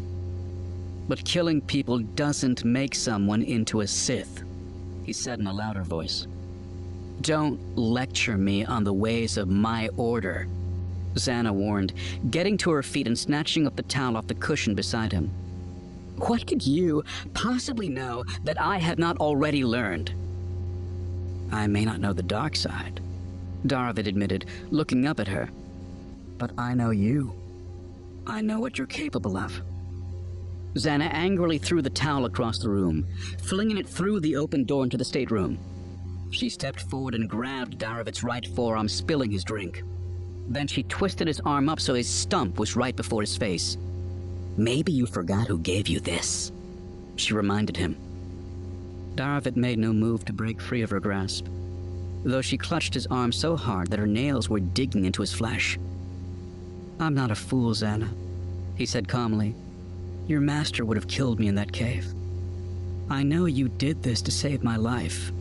But 1.08 1.26
killing 1.26 1.62
people 1.62 2.00
doesn't 2.00 2.64
make 2.64 2.96
someone 2.96 3.42
into 3.42 3.82
a 3.82 3.88
Sith, 3.88 4.44
he 5.04 5.14
said 5.14 5.40
in 5.40 5.48
a 5.48 5.54
louder 5.54 5.84
voice. 5.84 6.28
Don't 7.22 7.60
lecture 7.78 8.38
me 8.38 8.66
on 8.66 8.84
the 8.84 8.94
ways 8.94 9.38
of 9.38 9.48
my 9.48 9.90
order, 9.98 10.48
Zannah 11.16 11.54
warned, 11.54 11.94
getting 12.30 12.58
to 12.58 12.72
her 12.72 12.84
feet 12.84 13.08
and 13.08 13.18
snatching 13.18 13.66
up 13.66 13.76
the 13.76 13.84
towel 13.84 14.18
off 14.18 14.28
the 14.28 14.36
cushion 14.36 14.76
beside 14.76 15.12
him. 15.12 15.32
What 16.18 16.46
could 16.48 16.66
you 16.66 17.04
possibly 17.34 17.90
know 17.90 18.24
that 18.44 18.60
I 18.60 18.78
have 18.78 19.00
not 19.00 19.18
already 19.18 19.64
learned? 19.64 20.14
I 21.52 21.68
may 21.68 21.86
not 21.86 22.00
know 22.00 22.14
the 22.14 22.24
dark 22.24 22.56
side, 22.56 23.00
Darovit 23.66 24.08
admitted, 24.08 24.46
looking 24.72 25.06
up 25.08 25.20
at 25.20 25.28
her. 25.28 25.50
But 26.38 26.52
I 26.58 26.74
know 26.74 26.90
you. 26.92 27.34
I 28.28 28.42
know 28.42 28.60
what 28.60 28.78
you're 28.78 28.88
capable 28.88 29.38
of. 29.38 29.62
Zannah 30.76 31.10
angrily 31.14 31.58
threw 31.58 31.82
the 31.82 31.90
towel 31.90 32.26
across 32.26 32.60
the 32.60 32.70
room, 32.70 33.08
flinging 33.44 33.78
it 33.78 33.88
through 33.88 34.20
the 34.20 34.36
open 34.36 34.66
door 34.66 34.84
into 34.84 34.98
the 34.98 35.06
stateroom. 35.06 35.58
She 36.32 36.50
stepped 36.50 36.82
forward 36.82 37.16
and 37.16 37.30
grabbed 37.30 37.80
Darovit's 37.80 38.24
right 38.24 38.46
forearm, 38.46 38.90
spilling 38.90 39.32
his 39.32 39.44
drink. 39.46 39.84
Then 40.48 40.68
she 40.68 40.84
twisted 40.84 41.28
his 41.28 41.40
arm 41.42 41.70
up 41.70 41.80
so 41.80 41.94
his 41.94 42.10
stump 42.10 42.60
was 42.60 42.76
right 42.76 42.96
before 42.96 43.22
his 43.22 43.38
face. 43.38 43.78
Maybe 44.58 44.92
you 44.92 45.06
forgot 45.06 45.48
who 45.48 45.60
gave 45.60 45.88
you 45.88 46.00
this, 46.00 46.52
she 47.16 47.34
reminded 47.34 47.78
him. 47.78 47.96
Darovit 49.16 49.56
made 49.56 49.80
no 49.80 49.94
move 49.94 50.26
to 50.26 50.34
break 50.34 50.60
free 50.60 50.82
of 50.82 50.90
her 50.90 51.00
grasp, 51.00 51.46
though 52.26 52.42
she 52.42 52.58
clutched 52.58 52.94
his 52.94 53.08
arm 53.08 53.32
so 53.32 53.56
hard 53.56 53.90
that 53.90 54.00
her 54.00 54.08
nails 54.08 54.50
were 54.50 54.60
digging 54.60 55.06
into 55.06 55.22
his 55.22 55.34
flesh. 55.34 55.80
I'm 57.00 57.14
not 57.14 57.32
a 57.32 57.36
fool, 57.36 57.74
Zannah, 57.74 58.14
he 58.76 58.86
said 58.86 59.08
calmly. 59.08 59.54
Your 60.28 60.42
master 60.42 60.86
would 60.86 60.98
have 60.98 61.08
killed 61.08 61.40
me 61.40 61.48
in 61.48 61.56
that 61.56 61.72
cave. 61.72 62.08
I 63.10 63.22
know 63.22 63.46
you 63.46 63.70
did 63.70 64.02
this 64.02 64.22
to 64.24 64.32
save 64.32 64.64
my 64.64 64.78
life. 64.78 65.32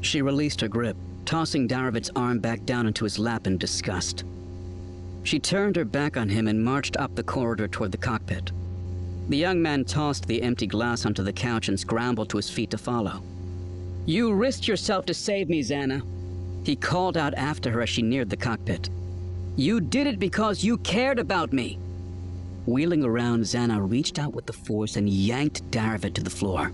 She 0.00 0.22
released 0.22 0.60
her 0.60 0.68
grip, 0.68 0.96
tossing 1.24 1.66
Darovit's 1.66 2.10
arm 2.16 2.38
back 2.38 2.64
down 2.64 2.86
into 2.86 3.04
his 3.04 3.18
lap 3.18 3.46
in 3.46 3.58
disgust. 3.58 4.24
She 5.24 5.38
turned 5.38 5.76
her 5.76 5.84
back 5.84 6.16
on 6.16 6.28
him 6.28 6.48
and 6.48 6.64
marched 6.64 6.96
up 6.96 7.14
the 7.14 7.22
corridor 7.22 7.68
toward 7.68 7.92
the 7.92 7.98
cockpit. 7.98 8.50
The 9.28 9.36
young 9.36 9.62
man 9.62 9.84
tossed 9.84 10.26
the 10.26 10.42
empty 10.42 10.66
glass 10.66 11.06
onto 11.06 11.22
the 11.22 11.32
couch 11.32 11.68
and 11.68 11.78
scrambled 11.78 12.28
to 12.30 12.38
his 12.38 12.50
feet 12.50 12.70
to 12.70 12.78
follow. 12.78 13.22
You 14.04 14.32
risked 14.32 14.66
yourself 14.66 15.06
to 15.06 15.14
save 15.14 15.48
me, 15.48 15.62
Zannah. 15.62 16.02
He 16.64 16.74
called 16.74 17.16
out 17.16 17.34
after 17.34 17.70
her 17.70 17.82
as 17.82 17.88
she 17.88 18.02
neared 18.02 18.30
the 18.30 18.36
cockpit. 18.36 18.88
You 19.56 19.80
did 19.80 20.06
it 20.06 20.18
because 20.18 20.64
you 20.64 20.78
cared 20.78 21.18
about 21.18 21.52
me. 21.52 21.78
Wheeling 22.64 23.04
around, 23.04 23.42
Zannah 23.42 23.90
reached 23.90 24.18
out 24.18 24.34
with 24.34 24.46
the 24.46 24.52
force 24.52 24.96
and 24.96 25.08
yanked 25.08 25.70
Darovit 25.70 26.14
to 26.14 26.22
the 26.22 26.30
floor. 26.30 26.72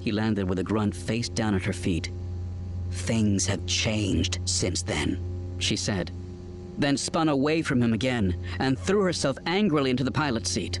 He 0.00 0.12
landed 0.12 0.48
with 0.48 0.58
a 0.58 0.64
grunt 0.64 0.96
face 0.96 1.28
down 1.28 1.54
at 1.54 1.64
her 1.64 1.72
feet. 1.72 2.10
Things 2.90 3.46
have 3.46 3.66
changed 3.66 4.38
since 4.46 4.82
then, 4.82 5.18
she 5.58 5.76
said, 5.76 6.10
then 6.78 6.96
spun 6.96 7.28
away 7.28 7.60
from 7.60 7.82
him 7.82 7.92
again 7.92 8.34
and 8.58 8.78
threw 8.78 9.02
herself 9.02 9.36
angrily 9.46 9.90
into 9.90 10.04
the 10.04 10.10
pilot's 10.10 10.50
seat. 10.50 10.80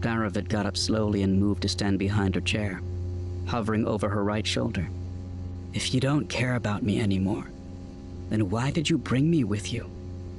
Darovit 0.00 0.48
got 0.48 0.66
up 0.66 0.76
slowly 0.76 1.22
and 1.22 1.38
moved 1.38 1.62
to 1.62 1.68
stand 1.68 1.98
behind 1.98 2.34
her 2.34 2.40
chair, 2.40 2.80
hovering 3.46 3.86
over 3.86 4.08
her 4.08 4.22
right 4.22 4.46
shoulder. 4.46 4.88
If 5.74 5.92
you 5.92 6.00
don't 6.00 6.28
care 6.28 6.54
about 6.54 6.82
me 6.82 7.00
anymore, 7.00 7.50
then 8.30 8.50
why 8.50 8.70
did 8.70 8.88
you 8.88 8.98
bring 8.98 9.30
me 9.30 9.44
with 9.44 9.72
you? 9.72 9.90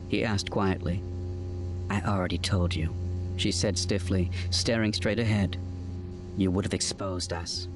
He 0.08 0.24
asked 0.24 0.50
quietly. 0.50 1.04
I 1.90 2.02
already 2.02 2.38
told 2.38 2.76
you, 2.76 2.94
she 3.38 3.52
said 3.52 3.78
stiffly, 3.78 4.32
staring 4.50 4.94
straight 4.94 5.20
ahead. 5.20 5.58
You 6.38 6.52
would 6.52 6.66
have 6.66 6.74
exposed 6.74 7.34
us. 7.34 7.68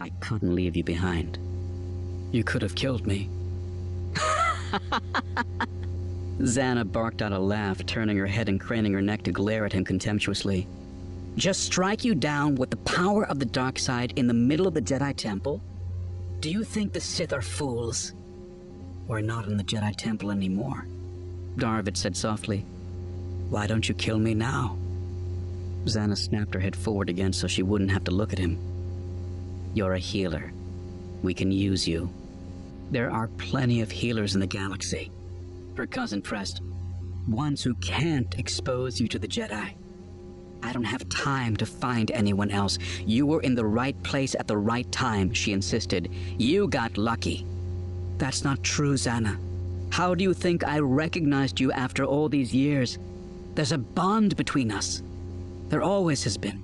I 0.00 0.10
couldn't 0.20 0.54
leave 0.54 0.76
you 0.76 0.84
behind. 0.84 1.38
You 2.30 2.44
could 2.44 2.62
have 2.62 2.74
killed 2.74 3.06
me. 3.06 3.28
Zannah 6.40 6.90
barked 6.90 7.22
out 7.22 7.32
a 7.32 7.38
laugh, 7.38 7.84
turning 7.86 8.16
her 8.16 8.26
head 8.26 8.48
and 8.48 8.60
craning 8.60 8.92
her 8.92 9.02
neck 9.02 9.22
to 9.24 9.32
glare 9.32 9.64
at 9.64 9.72
him 9.72 9.84
contemptuously. 9.84 10.66
Just 11.36 11.64
strike 11.64 12.04
you 12.04 12.14
down 12.14 12.56
with 12.56 12.70
the 12.70 12.76
power 12.78 13.26
of 13.26 13.38
the 13.38 13.46
dark 13.46 13.78
side 13.78 14.12
in 14.16 14.26
the 14.26 14.34
middle 14.34 14.66
of 14.66 14.74
the 14.74 14.82
Jedi 14.82 15.16
Temple? 15.16 15.62
Do 16.40 16.50
you 16.50 16.62
think 16.62 16.92
the 16.92 17.00
Sith 17.00 17.32
are 17.32 17.40
fools? 17.40 18.12
We're 19.06 19.22
not 19.22 19.46
in 19.46 19.56
the 19.56 19.64
Jedi 19.64 19.94
Temple 19.96 20.30
anymore, 20.30 20.86
Darovit 21.56 21.96
said 21.96 22.16
softly. 22.16 22.66
Why 23.48 23.66
don't 23.66 23.88
you 23.88 23.94
kill 23.94 24.18
me 24.18 24.34
now? 24.34 24.76
Zannah 25.84 26.16
snapped 26.16 26.54
her 26.54 26.60
head 26.60 26.76
forward 26.76 27.08
again 27.08 27.32
so 27.32 27.46
she 27.46 27.62
wouldn't 27.62 27.90
have 27.90 28.04
to 28.04 28.10
look 28.10 28.32
at 28.32 28.38
him. 28.38 28.58
You're 29.74 29.94
a 29.94 29.98
healer. 29.98 30.52
We 31.22 31.34
can 31.34 31.50
use 31.50 31.88
you. 31.88 32.12
There 32.90 33.10
are 33.10 33.28
plenty 33.38 33.80
of 33.80 33.90
healers 33.90 34.34
in 34.34 34.40
the 34.40 34.46
galaxy, 34.46 35.10
her 35.76 35.86
cousin 35.86 36.20
pressed. 36.20 36.60
Ones 37.26 37.62
who 37.62 37.74
can't 37.76 38.38
expose 38.38 39.00
you 39.00 39.08
to 39.08 39.18
the 39.18 39.28
Jedi. 39.28 39.72
I 40.62 40.72
don't 40.72 40.84
have 40.84 41.08
time 41.08 41.56
to 41.56 41.66
find 41.66 42.10
anyone 42.10 42.50
else. 42.50 42.78
You 43.04 43.26
were 43.26 43.42
in 43.42 43.54
the 43.54 43.64
right 43.64 44.00
place 44.02 44.34
at 44.38 44.46
the 44.46 44.56
right 44.56 44.90
time, 44.92 45.32
she 45.34 45.52
insisted. 45.52 46.10
You 46.38 46.68
got 46.68 46.96
lucky. 46.96 47.46
That's 48.18 48.44
not 48.44 48.62
true, 48.62 48.94
Zannah. 48.94 49.38
How 49.90 50.14
do 50.14 50.22
you 50.24 50.32
think 50.32 50.64
I 50.64 50.78
recognized 50.78 51.60
you 51.60 51.72
after 51.72 52.04
all 52.04 52.28
these 52.28 52.54
years? 52.54 52.98
There's 53.54 53.72
a 53.72 53.78
bond 53.78 54.36
between 54.36 54.70
us. 54.70 55.02
There 55.68 55.82
always 55.82 56.24
has 56.24 56.38
been. 56.38 56.62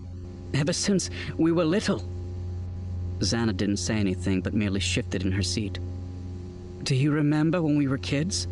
Ever 0.54 0.72
since 0.72 1.10
we 1.36 1.52
were 1.52 1.64
little. 1.64 2.02
Zannah 3.18 3.56
didn't 3.56 3.78
say 3.78 3.96
anything, 3.96 4.40
but 4.40 4.54
merely 4.54 4.80
shifted 4.80 5.24
in 5.24 5.32
her 5.32 5.42
seat. 5.42 5.78
Do 6.84 6.94
you 6.94 7.10
remember 7.10 7.60
when 7.60 7.76
we 7.76 7.88
were 7.88 7.98
kids? 7.98 8.46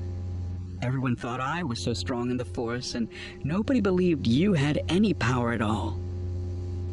Everyone 0.87 1.16
thought 1.16 1.40
I 1.40 1.64
was 1.64 1.81
so 1.81 1.93
strong 1.93 2.31
in 2.31 2.37
the 2.37 2.45
Force, 2.45 2.95
and 2.95 3.09
nobody 3.43 3.81
believed 3.81 4.25
you 4.25 4.52
had 4.52 4.85
any 4.88 5.12
power 5.14 5.52
at 5.52 5.61
all. 5.61 5.99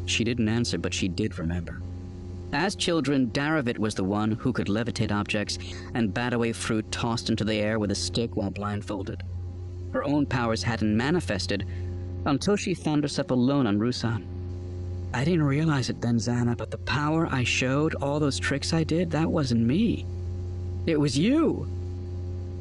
She 0.06 0.24
didn't 0.24 0.48
answer, 0.48 0.78
but 0.78 0.92
she 0.92 1.06
did 1.06 1.38
remember. 1.38 1.80
As 2.52 2.74
children, 2.74 3.28
Darovit 3.28 3.78
was 3.78 3.94
the 3.94 4.02
one 4.02 4.32
who 4.32 4.52
could 4.52 4.66
levitate 4.66 5.12
objects 5.12 5.58
and 5.94 6.12
bat 6.12 6.32
away 6.32 6.52
fruit 6.52 6.90
tossed 6.90 7.30
into 7.30 7.44
the 7.44 7.54
air 7.54 7.78
with 7.78 7.92
a 7.92 7.94
stick 7.94 8.34
while 8.34 8.50
blindfolded. 8.50 9.22
Her 9.92 10.02
own 10.02 10.26
powers 10.26 10.64
hadn't 10.64 10.96
manifested 10.96 11.64
until 12.26 12.56
she 12.56 12.74
found 12.74 13.04
herself 13.04 13.30
alone 13.30 13.68
on 13.68 13.78
Ruusan. 13.78 14.26
I 15.14 15.22
didn't 15.22 15.44
realize 15.44 15.88
it 15.88 16.00
then, 16.00 16.16
Zannah, 16.16 16.56
but 16.56 16.72
the 16.72 16.78
power 16.78 17.28
I 17.30 17.44
showed, 17.44 17.94
all 17.94 18.18
those 18.18 18.40
tricks 18.40 18.72
I 18.72 18.82
did, 18.82 19.12
that 19.12 19.30
wasn't 19.30 19.64
me. 19.64 20.04
It 20.84 20.98
was 20.98 21.16
you. 21.16 21.68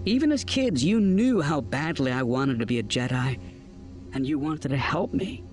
Even 0.06 0.34
as 0.34 0.44
kids, 0.44 0.84
you 0.84 1.00
knew 1.00 1.40
how 1.40 1.62
badly 1.62 2.12
I 2.12 2.24
wanted 2.24 2.60
to 2.60 2.66
be 2.66 2.80
a 2.80 2.84
Jedi, 2.84 3.40
and 4.14 4.28
you 4.28 4.38
wanted 4.38 4.70
to 4.70 4.78
help 4.78 5.14
me. 5.14 5.44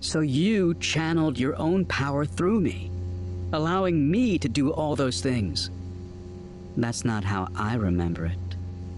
So 0.00 0.20
you 0.20 0.74
channeled 0.74 1.38
your 1.38 1.56
own 1.56 1.84
power 1.84 2.24
through 2.24 2.60
me, 2.60 2.90
allowing 3.52 4.10
me 4.10 4.38
to 4.38 4.48
do 4.48 4.72
all 4.72 4.96
those 4.96 5.20
things. 5.20 5.70
That's 6.76 7.04
not 7.04 7.22
how 7.22 7.48
I 7.54 7.74
remember 7.74 8.24
it, 8.24 8.38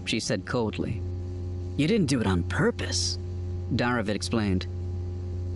she 0.05 0.21
said 0.21 0.45
coldly. 0.45 1.01
You 1.75 1.87
didn't 1.87 2.07
do 2.07 2.21
it 2.21 2.27
on 2.27 2.43
purpose, 2.43 3.19
Darovit 3.75 4.15
explained. 4.15 4.65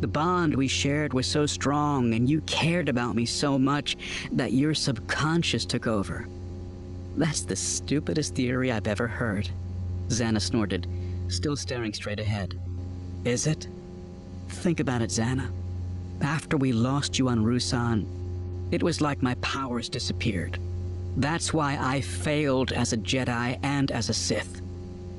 The 0.01 0.07
bond 0.07 0.53
we 0.53 0.67
shared 0.67 1.13
was 1.13 1.27
so 1.27 1.45
strong, 1.45 2.13
and 2.13 2.29
you 2.29 2.41
cared 2.41 2.89
about 2.89 3.15
me 3.15 3.25
so 3.25 3.57
much 3.57 3.95
that 4.33 4.51
your 4.51 4.73
subconscious 4.73 5.65
took 5.65 5.87
over. 5.87 6.27
That's 7.19 7.41
the 7.41 7.55
stupidest 7.57 8.33
theory 8.33 8.71
I've 8.71 8.87
ever 8.87 9.05
heard. 9.05 9.49
Zannah 10.07 10.39
snorted, 10.39 10.87
still 11.27 11.57
staring 11.57 11.93
straight 11.93 12.21
ahead. 12.21 12.57
Is 13.25 13.45
it? 13.45 13.67
Think 14.47 14.79
about 14.79 15.01
it, 15.01 15.09
Zannah. 15.09 15.51
After 16.21 16.55
we 16.55 16.71
lost 16.71 17.19
you 17.19 17.27
on 17.27 17.43
Ruusan, 17.43 18.05
it 18.71 18.81
was 18.81 19.01
like 19.01 19.21
my 19.21 19.35
powers 19.41 19.89
disappeared. 19.89 20.59
That's 21.17 21.53
why 21.53 21.77
I 21.77 21.99
failed 21.99 22.71
as 22.71 22.93
a 22.93 22.97
Jedi 22.97 23.59
and 23.63 23.91
as 23.91 24.07
a 24.07 24.13
Sith. 24.13 24.61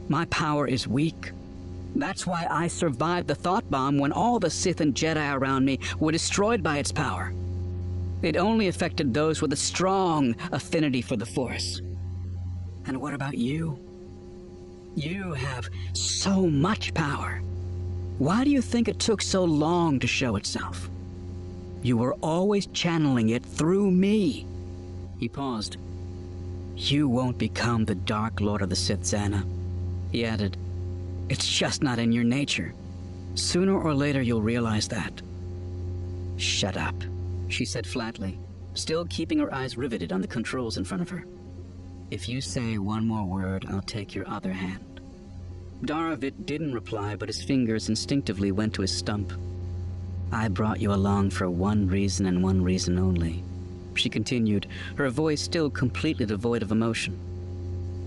My 0.08 0.24
power 0.24 0.66
is 0.66 0.88
weak. 0.88 1.32
That's 1.94 2.26
why 2.26 2.46
I 2.48 2.68
survived 2.68 3.28
the 3.28 3.34
thought 3.34 3.70
bomb 3.70 3.98
when 3.98 4.12
all 4.12 4.38
the 4.38 4.48
Sith 4.48 4.80
and 4.80 4.94
Jedi 4.94 5.34
around 5.34 5.66
me 5.66 5.78
were 5.98 6.12
destroyed 6.12 6.62
by 6.62 6.78
its 6.78 6.92
power. 6.92 7.34
It 8.22 8.38
only 8.38 8.68
affected 8.68 9.12
those 9.12 9.42
with 9.42 9.52
a 9.52 9.56
strong 9.56 10.34
affinity 10.50 11.02
for 11.02 11.16
the 11.16 11.26
Force. 11.26 11.82
And 12.86 13.00
what 13.00 13.14
about 13.14 13.36
you? 13.36 13.78
You 14.96 15.32
have 15.34 15.68
so 15.92 16.46
much 16.46 16.92
power. 16.94 17.42
Why 18.18 18.44
do 18.44 18.50
you 18.50 18.60
think 18.60 18.88
it 18.88 18.98
took 18.98 19.22
so 19.22 19.44
long 19.44 19.98
to 20.00 20.06
show 20.06 20.36
itself? 20.36 20.90
You 21.82 21.96
were 21.96 22.14
always 22.14 22.66
channeling 22.66 23.30
it 23.30 23.44
through 23.44 23.90
me. 23.90 24.46
He 25.18 25.28
paused. 25.28 25.78
You 26.76 27.08
won't 27.08 27.38
become 27.38 27.84
the 27.84 27.94
Dark 27.94 28.40
Lord 28.40 28.62
of 28.62 28.70
the 28.70 28.76
Sith, 28.76 29.02
Zannah. 29.02 29.46
He 30.12 30.24
added, 30.24 30.56
It's 31.28 31.46
just 31.46 31.82
not 31.82 31.98
in 31.98 32.12
your 32.12 32.24
nature. 32.24 32.74
Sooner 33.34 33.78
or 33.78 33.94
later, 33.94 34.20
you'll 34.20 34.42
realize 34.42 34.88
that. 34.88 35.22
Shut 36.36 36.76
up, 36.76 36.94
she 37.48 37.64
said 37.64 37.86
flatly, 37.86 38.38
still 38.74 39.04
keeping 39.06 39.38
her 39.38 39.52
eyes 39.54 39.76
riveted 39.76 40.12
on 40.12 40.20
the 40.20 40.26
controls 40.26 40.78
in 40.78 40.84
front 40.84 41.02
of 41.02 41.10
her. 41.10 41.24
If 42.10 42.28
you 42.28 42.40
say 42.40 42.76
one 42.76 43.06
more 43.06 43.24
word, 43.24 43.66
I'll 43.68 43.82
take 43.82 44.14
your 44.14 44.28
other 44.28 44.52
hand. 44.52 45.00
Darovit 45.82 46.44
didn't 46.44 46.74
reply, 46.74 47.14
but 47.14 47.28
his 47.28 47.42
fingers 47.42 47.88
instinctively 47.88 48.50
went 48.50 48.74
to 48.74 48.82
his 48.82 48.96
stump. 48.96 49.32
I 50.32 50.48
brought 50.48 50.80
you 50.80 50.92
along 50.92 51.30
for 51.30 51.48
one 51.48 51.86
reason 51.86 52.26
and 52.26 52.42
one 52.42 52.62
reason 52.62 52.98
only. 52.98 53.44
She 53.94 54.08
continued, 54.08 54.66
her 54.96 55.08
voice 55.08 55.40
still 55.40 55.70
completely 55.70 56.26
devoid 56.26 56.62
of 56.62 56.72
emotion. 56.72 57.16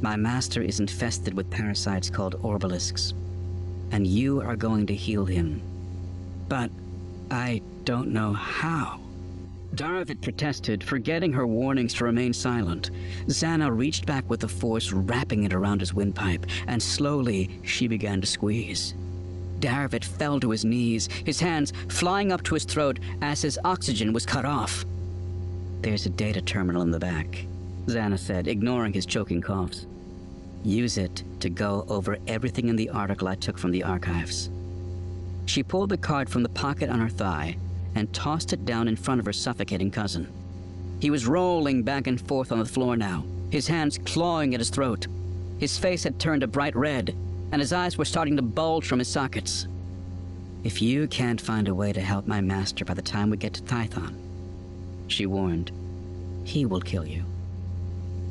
My 0.02 0.18
master 0.18 0.62
is 0.62 0.82
infested 0.82 1.34
with 1.34 1.50
parasites 1.50 2.10
called 2.10 2.36
orbalisks, 2.42 3.14
and 3.92 4.06
you 4.06 4.42
are 4.42 4.58
going 4.58 4.86
to 4.88 4.96
heal 4.96 5.24
him. 5.24 5.62
But 6.50 6.72
I 7.32 7.62
don't 7.86 8.10
know 8.10 8.34
how. 8.34 9.00
Darovit 9.76 10.22
protested, 10.22 10.84
forgetting 10.84 11.34
her 11.34 11.48
warnings 11.48 11.96
to 11.96 12.04
remain 12.04 12.32
silent. 12.32 12.92
Zannah 13.28 13.76
reached 13.76 14.06
back 14.06 14.30
with 14.30 14.42
the 14.42 14.48
force, 14.48 14.92
wrapping 14.92 15.46
it 15.46 15.54
around 15.54 15.80
his 15.80 15.96
windpipe, 15.96 16.46
and 16.68 16.82
slowly 16.82 17.60
she 17.64 17.88
began 17.88 18.22
to 18.22 18.28
squeeze. 18.28 18.94
Darovit 19.60 20.04
fell 20.04 20.40
to 20.40 20.52
his 20.52 20.64
knees, 20.64 21.08
his 21.26 21.40
hands 21.40 21.74
flying 21.90 22.32
up 22.32 22.44
to 22.44 22.54
his 22.54 22.66
throat 22.66 23.00
as 23.22 23.42
his 23.42 23.60
oxygen 23.64 24.14
was 24.14 24.28
cut 24.28 24.46
off. 24.46 24.86
There's 25.82 26.06
a 26.06 26.10
data 26.10 26.42
terminal 26.42 26.84
in 26.84 26.92
the 26.92 27.00
back, 27.00 27.46
Zannah 27.88 28.20
said, 28.20 28.48
ignoring 28.48 28.94
his 28.94 29.08
choking 29.08 29.42
coughs. 29.42 29.88
Use 30.64 30.98
it 30.98 31.24
to 31.40 31.50
go 31.50 31.84
over 31.90 32.18
everything 32.28 32.70
in 32.70 32.76
the 32.76 32.90
article 32.90 33.28
I 33.28 33.36
took 33.36 33.58
from 33.58 33.72
the 33.72 33.84
archives. 33.84 34.52
She 35.46 35.64
pulled 35.64 35.90
the 35.90 35.98
card 35.98 36.30
from 36.30 36.44
the 36.44 36.50
pocket 36.50 36.90
on 36.90 37.00
her 37.00 37.10
thigh 37.10 37.58
and 37.96 38.12
tossed 38.14 38.54
it 38.54 38.66
down 38.66 38.88
in 38.88 38.96
front 38.96 39.20
of 39.20 39.26
her 39.26 39.34
suffocating 39.34 39.92
cousin. 39.92 40.28
He 41.00 41.10
was 41.10 41.28
rolling 41.28 41.84
back 41.84 42.08
and 42.08 42.20
forth 42.20 42.52
on 42.52 42.60
the 42.60 42.66
floor 42.66 42.96
now, 42.96 43.26
his 43.50 43.68
hands 43.68 44.00
clawing 44.06 44.54
at 44.54 44.60
his 44.60 44.70
throat. 44.70 45.08
His 45.60 45.78
face 45.78 46.04
had 46.04 46.20
turned 46.20 46.44
a 46.44 46.48
bright 46.48 46.76
red, 46.76 47.16
and 47.52 47.62
his 47.62 47.74
eyes 47.74 47.98
were 47.98 48.06
starting 48.06 48.36
to 48.38 48.42
bulge 48.42 48.88
from 48.88 49.00
his 49.00 49.08
sockets. 49.08 49.68
If 50.64 50.82
you 50.82 51.08
can't 51.08 51.42
find 51.42 51.68
a 51.68 51.76
way 51.76 51.92
to 51.94 52.02
help 52.02 52.26
my 52.26 52.42
master 52.42 52.86
by 52.86 52.94
the 52.94 53.02
time 53.02 53.30
we 53.30 53.38
get 53.38 53.54
to 53.54 53.64
Tython, 53.64 54.16
she 55.08 55.26
warned, 55.26 55.72
he 56.46 56.66
will 56.66 56.82
kill 56.82 57.06
you. 57.06 57.24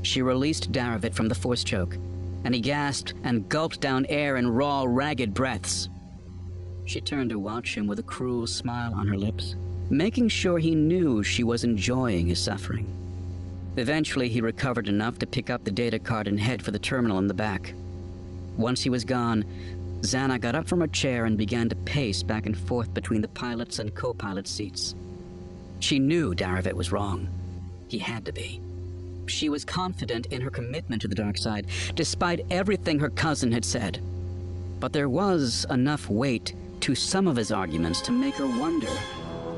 She 0.02 0.22
released 0.22 0.72
Darovit 0.72 1.14
from 1.14 1.28
the 1.28 1.34
force 1.34 1.62
choke, 1.62 1.96
and 2.44 2.54
he 2.54 2.60
gasped 2.60 3.14
and 3.22 3.48
gulped 3.48 3.80
down 3.80 4.06
air 4.08 4.36
in 4.36 4.48
raw, 4.48 4.84
ragged 4.86 5.32
breaths. 5.32 5.88
She 6.84 7.00
turned 7.00 7.30
to 7.30 7.38
watch 7.38 7.76
him 7.76 7.86
with 7.86 7.98
a 7.98 8.04
cruel 8.04 8.46
smile 8.46 8.92
on 8.94 9.06
her 9.06 9.16
lips, 9.16 9.54
making 9.90 10.28
sure 10.28 10.58
he 10.58 10.74
knew 10.74 11.22
she 11.22 11.44
was 11.44 11.64
enjoying 11.64 12.26
his 12.26 12.42
suffering. 12.42 12.86
Eventually, 13.76 14.28
he 14.28 14.40
recovered 14.40 14.88
enough 14.88 15.18
to 15.20 15.26
pick 15.26 15.48
up 15.48 15.64
the 15.64 15.70
data 15.70 15.98
card 15.98 16.28
and 16.28 16.38
head 16.38 16.62
for 16.62 16.70
the 16.70 16.78
terminal 16.78 17.18
in 17.18 17.26
the 17.26 17.34
back. 17.34 17.74
Once 18.56 18.82
he 18.82 18.90
was 18.90 19.04
gone, 19.04 19.44
Zannah 20.02 20.40
got 20.40 20.54
up 20.54 20.68
from 20.68 20.80
her 20.80 20.88
chair 20.88 21.24
and 21.24 21.38
began 21.38 21.68
to 21.68 21.76
pace 21.76 22.22
back 22.22 22.44
and 22.44 22.58
forth 22.58 22.92
between 22.92 23.22
the 23.22 23.28
pilot's 23.28 23.78
and 23.78 23.94
co 23.94 24.12
pilot's 24.12 24.50
seats. 24.50 24.94
She 25.80 25.98
knew 25.98 26.34
Darovit 26.34 26.74
was 26.74 26.92
wrong. 26.92 27.28
He 27.88 27.98
had 27.98 28.24
to 28.26 28.32
be. 28.32 28.60
She 29.26 29.48
was 29.48 29.64
confident 29.64 30.26
in 30.26 30.40
her 30.42 30.50
commitment 30.50 31.02
to 31.02 31.08
the 31.08 31.14
dark 31.14 31.38
side, 31.38 31.66
despite 31.94 32.44
everything 32.50 32.98
her 32.98 33.10
cousin 33.10 33.52
had 33.52 33.64
said. 33.64 34.00
But 34.80 34.92
there 34.92 35.08
was 35.08 35.64
enough 35.70 36.10
weight 36.10 36.52
to 36.82 36.96
some 36.96 37.28
of 37.28 37.36
his 37.36 37.52
arguments 37.52 38.00
to 38.00 38.10
make 38.10 38.34
her 38.34 38.46
wonder 38.46 38.90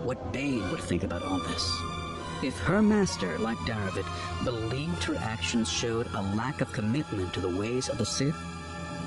what 0.05 0.31
Bane 0.31 0.71
would 0.71 0.81
think 0.81 1.05
about 1.05 1.23
all 1.23 1.39
this. 1.39 1.73
If 2.43 2.59
her 2.61 2.83
master, 2.83 3.39
like 3.39 3.57
Darovit, 3.59 4.05
believed 4.45 5.03
her 5.05 5.17
actions 5.17 5.73
showed 5.73 6.07
a 6.15 6.23
lack 6.37 6.61
of 6.61 6.71
commitment 6.73 7.33
to 7.33 7.41
the 7.41 7.49
ways 7.49 7.89
of 7.89 7.97
the 7.97 8.05
Sith, 8.05 8.37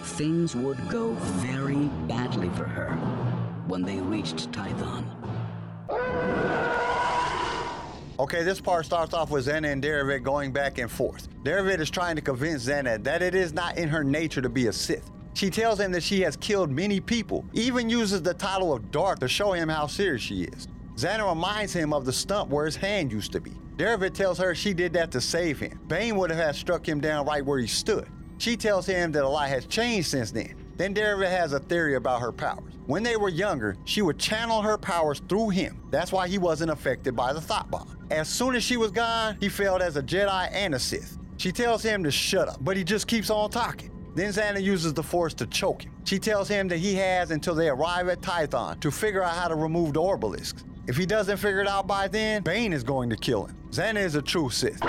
things 0.01 0.56
would 0.56 0.89
go 0.89 1.13
very 1.13 1.86
badly 2.08 2.49
for 2.49 2.63
her 2.63 2.95
when 3.67 3.84
they 3.84 3.99
reached 3.99 4.51
Tython. 4.51 5.06
Okay, 8.19 8.41
this 8.41 8.60
part 8.60 8.84
starts 8.84 9.13
off 9.13 9.30
with 9.30 9.45
Zannah 9.45 9.71
and 9.71 9.84
Darovit 9.84 10.23
going 10.23 10.51
back 10.51 10.80
and 10.80 10.89
forth. 10.89 11.27
Darovit 11.43 11.80
is 11.80 11.91
trying 11.91 12.15
to 12.15 12.21
convince 12.23 12.65
Zannah 12.65 13.03
that 13.03 13.21
it 13.21 13.36
is 13.36 13.53
not 13.53 13.77
in 13.77 13.89
her 13.89 14.03
nature 14.03 14.41
to 14.41 14.49
be 14.49 14.65
a 14.65 14.73
Sith. 14.73 15.12
She 15.38 15.52
tells 15.52 15.80
him 15.80 15.91
that 15.91 16.02
she 16.02 16.21
has 16.21 16.36
killed 16.36 16.71
many 16.71 17.00
people, 17.00 17.45
even 17.54 17.91
uses 17.91 18.23
the 18.23 18.34
title 18.34 18.73
of 18.73 18.89
Dark 18.89 19.19
to 19.19 19.28
show 19.28 19.52
him 19.52 19.69
how 19.69 19.86
serious 19.86 20.23
she 20.23 20.45
is. 20.45 20.67
Zannah 20.95 21.30
reminds 21.30 21.71
him 21.71 21.93
of 21.93 22.06
the 22.06 22.12
stump 22.12 22.50
where 22.50 22.65
his 22.65 22.76
hand 22.76 23.12
used 23.12 23.34
to 23.34 23.39
be. 23.39 23.52
Darovit 23.76 24.15
tells 24.15 24.39
her 24.39 24.56
she 24.56 24.73
did 24.73 24.93
that 24.93 25.12
to 25.12 25.21
save 25.21 25.60
him. 25.60 25.80
Bane 25.88 26.15
would 26.15 26.32
have 26.32 26.56
struck 26.56 26.89
him 26.89 27.00
down 27.00 27.28
right 27.28 27.45
where 27.45 27.60
he 27.60 27.67
stood. 27.67 28.10
She 28.39 28.58
tells 28.58 28.88
him 28.88 29.12
that 29.12 29.23
a 29.23 29.30
lot 29.30 29.47
has 29.50 29.67
changed 29.67 30.08
since 30.08 30.32
then. 30.32 30.56
Then 30.76 30.95
Darovit 30.95 31.30
has 31.30 31.54
a 31.54 31.60
theory 31.60 31.97
about 31.97 32.19
her 32.19 32.32
powers. 32.32 32.73
When 32.88 33.04
they 33.04 33.15
were 33.15 33.30
younger, 33.30 33.78
she 33.86 34.02
would 34.02 34.17
channel 34.17 34.63
her 34.63 34.76
powers 34.76 35.21
through 35.30 35.50
him. 35.50 35.84
That's 35.91 36.12
why 36.12 36.28
he 36.28 36.39
wasn't 36.39 36.71
affected 36.71 37.15
by 37.15 37.34
the 37.34 37.41
thought 37.41 37.69
bomb. 37.69 37.95
As 38.10 38.28
soon 38.28 38.56
as 38.56 38.63
she 38.63 38.76
was 38.76 38.89
gone, 38.89 39.38
he 39.39 39.50
failed 39.50 39.84
as 39.84 39.97
a 39.97 40.02
Jedi 40.02 40.50
and 40.52 40.73
a 40.73 40.80
Sith. 40.80 41.19
She 41.38 41.52
tells 41.52 41.84
him 41.84 42.04
to 42.06 42.10
shut 42.10 42.47
up, 42.47 42.58
but 42.62 42.76
he 42.76 42.84
just 42.84 43.06
keeps 43.06 43.30
on 43.30 43.52
talking. 43.52 43.91
Then 44.17 44.32
Zannah 44.32 44.63
uses 44.63 44.95
the 44.95 45.03
Force 45.03 45.36
to 45.36 45.45
choke 45.45 45.84
him. 45.84 45.91
She 46.03 46.17
tells 46.17 46.47
him 46.47 46.67
that 46.69 46.77
he 46.77 46.95
has 46.95 47.30
until 47.30 47.53
they 47.53 47.69
arrive 47.69 48.10
at 48.10 48.19
Tython 48.19 48.80
to 48.80 48.89
figure 48.89 49.21
out 49.21 49.36
how 49.36 49.47
to 49.47 49.53
remove 49.53 49.93
the 49.93 50.01
orbalisks. 50.01 50.63
If 50.88 50.97
he 50.97 51.06
doesn't 51.06 51.38
figure 51.38 51.62
it 51.62 51.67
out 51.67 51.86
by 51.86 52.08
then, 52.08 52.41
Bane 52.41 52.73
is 52.73 52.84
going 52.84 53.12
to 53.12 53.15
kill 53.15 53.45
him. 53.45 53.56
Zannah 53.69 53.99
is 53.99 54.15
a 54.15 54.21
true 54.23 54.49
Sith. 54.49 54.80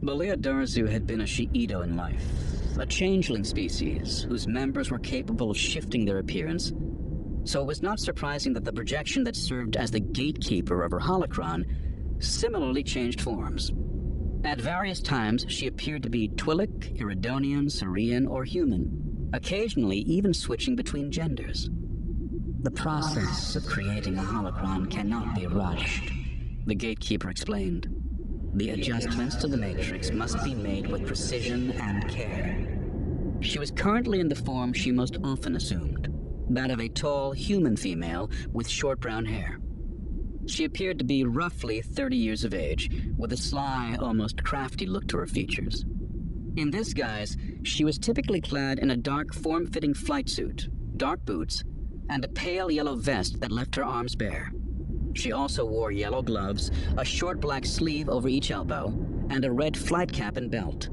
Belia 0.00 0.36
Darzu 0.36 0.88
had 0.88 1.04
been 1.04 1.22
a 1.22 1.24
Shi'ido 1.24 1.82
in 1.82 1.96
life, 1.96 2.22
a 2.78 2.86
changeling 2.86 3.42
species 3.42 4.22
whose 4.22 4.46
members 4.46 4.92
were 4.92 5.00
capable 5.00 5.50
of 5.50 5.56
shifting 5.58 6.04
their 6.04 6.18
appearance, 6.18 6.72
so 7.42 7.60
it 7.60 7.66
was 7.66 7.82
not 7.82 7.98
surprising 7.98 8.52
that 8.52 8.64
the 8.64 8.72
projection 8.72 9.24
that 9.24 9.34
served 9.34 9.76
as 9.76 9.90
the 9.90 9.98
gatekeeper 9.98 10.84
of 10.84 10.92
her 10.92 11.00
holocron 11.00 11.64
similarly 12.20 12.84
changed 12.84 13.20
forms. 13.20 13.72
At 14.44 14.60
various 14.60 15.00
times, 15.00 15.44
she 15.48 15.66
appeared 15.66 16.02
to 16.04 16.10
be 16.10 16.28
Twi'lek, 16.28 16.98
Iridonian, 16.98 17.70
Cerean, 17.70 18.26
or 18.26 18.44
human, 18.44 19.30
occasionally 19.32 19.98
even 19.98 20.32
switching 20.32 20.76
between 20.76 21.10
genders. 21.10 21.68
The 22.62 22.70
process 22.70 23.56
of 23.56 23.66
creating 23.66 24.16
a 24.16 24.22
holocron 24.22 24.90
cannot 24.90 25.34
be 25.34 25.46
rushed, 25.46 26.12
the 26.66 26.74
gatekeeper 26.74 27.30
explained. 27.30 27.88
The 28.54 28.70
adjustments 28.70 29.36
to 29.36 29.48
the 29.48 29.56
Matrix 29.56 30.10
must 30.10 30.42
be 30.42 30.54
made 30.54 30.86
with 30.86 31.06
precision 31.06 31.72
and 31.72 32.08
care. 32.08 32.78
She 33.40 33.58
was 33.58 33.70
currently 33.70 34.20
in 34.20 34.28
the 34.28 34.34
form 34.34 34.72
she 34.72 34.90
most 34.90 35.16
often 35.22 35.56
assumed 35.56 36.08
that 36.50 36.70
of 36.70 36.80
a 36.80 36.88
tall 36.88 37.32
human 37.32 37.76
female 37.76 38.30
with 38.52 38.68
short 38.68 39.00
brown 39.00 39.24
hair. 39.26 39.60
She 40.48 40.64
appeared 40.64 40.98
to 40.98 41.04
be 41.04 41.24
roughly 41.24 41.82
30 41.82 42.16
years 42.16 42.42
of 42.42 42.54
age, 42.54 42.90
with 43.18 43.32
a 43.32 43.36
sly, 43.36 43.96
almost 44.00 44.42
crafty 44.42 44.86
look 44.86 45.06
to 45.08 45.18
her 45.18 45.26
features. 45.26 45.84
In 46.56 46.70
this 46.70 46.94
guise, 46.94 47.36
she 47.62 47.84
was 47.84 47.98
typically 47.98 48.40
clad 48.40 48.78
in 48.78 48.90
a 48.90 48.96
dark, 48.96 49.34
form 49.34 49.66
fitting 49.66 49.92
flight 49.92 50.28
suit, 50.28 50.68
dark 50.96 51.24
boots, 51.26 51.62
and 52.08 52.24
a 52.24 52.28
pale 52.28 52.70
yellow 52.70 52.96
vest 52.96 53.40
that 53.40 53.52
left 53.52 53.76
her 53.76 53.84
arms 53.84 54.16
bare. 54.16 54.50
She 55.14 55.32
also 55.32 55.66
wore 55.66 55.92
yellow 55.92 56.22
gloves, 56.22 56.70
a 56.96 57.04
short 57.04 57.40
black 57.40 57.66
sleeve 57.66 58.08
over 58.08 58.28
each 58.28 58.50
elbow, 58.50 58.88
and 59.28 59.44
a 59.44 59.52
red 59.52 59.76
flight 59.76 60.10
cap 60.10 60.38
and 60.38 60.50
belt. 60.50 60.88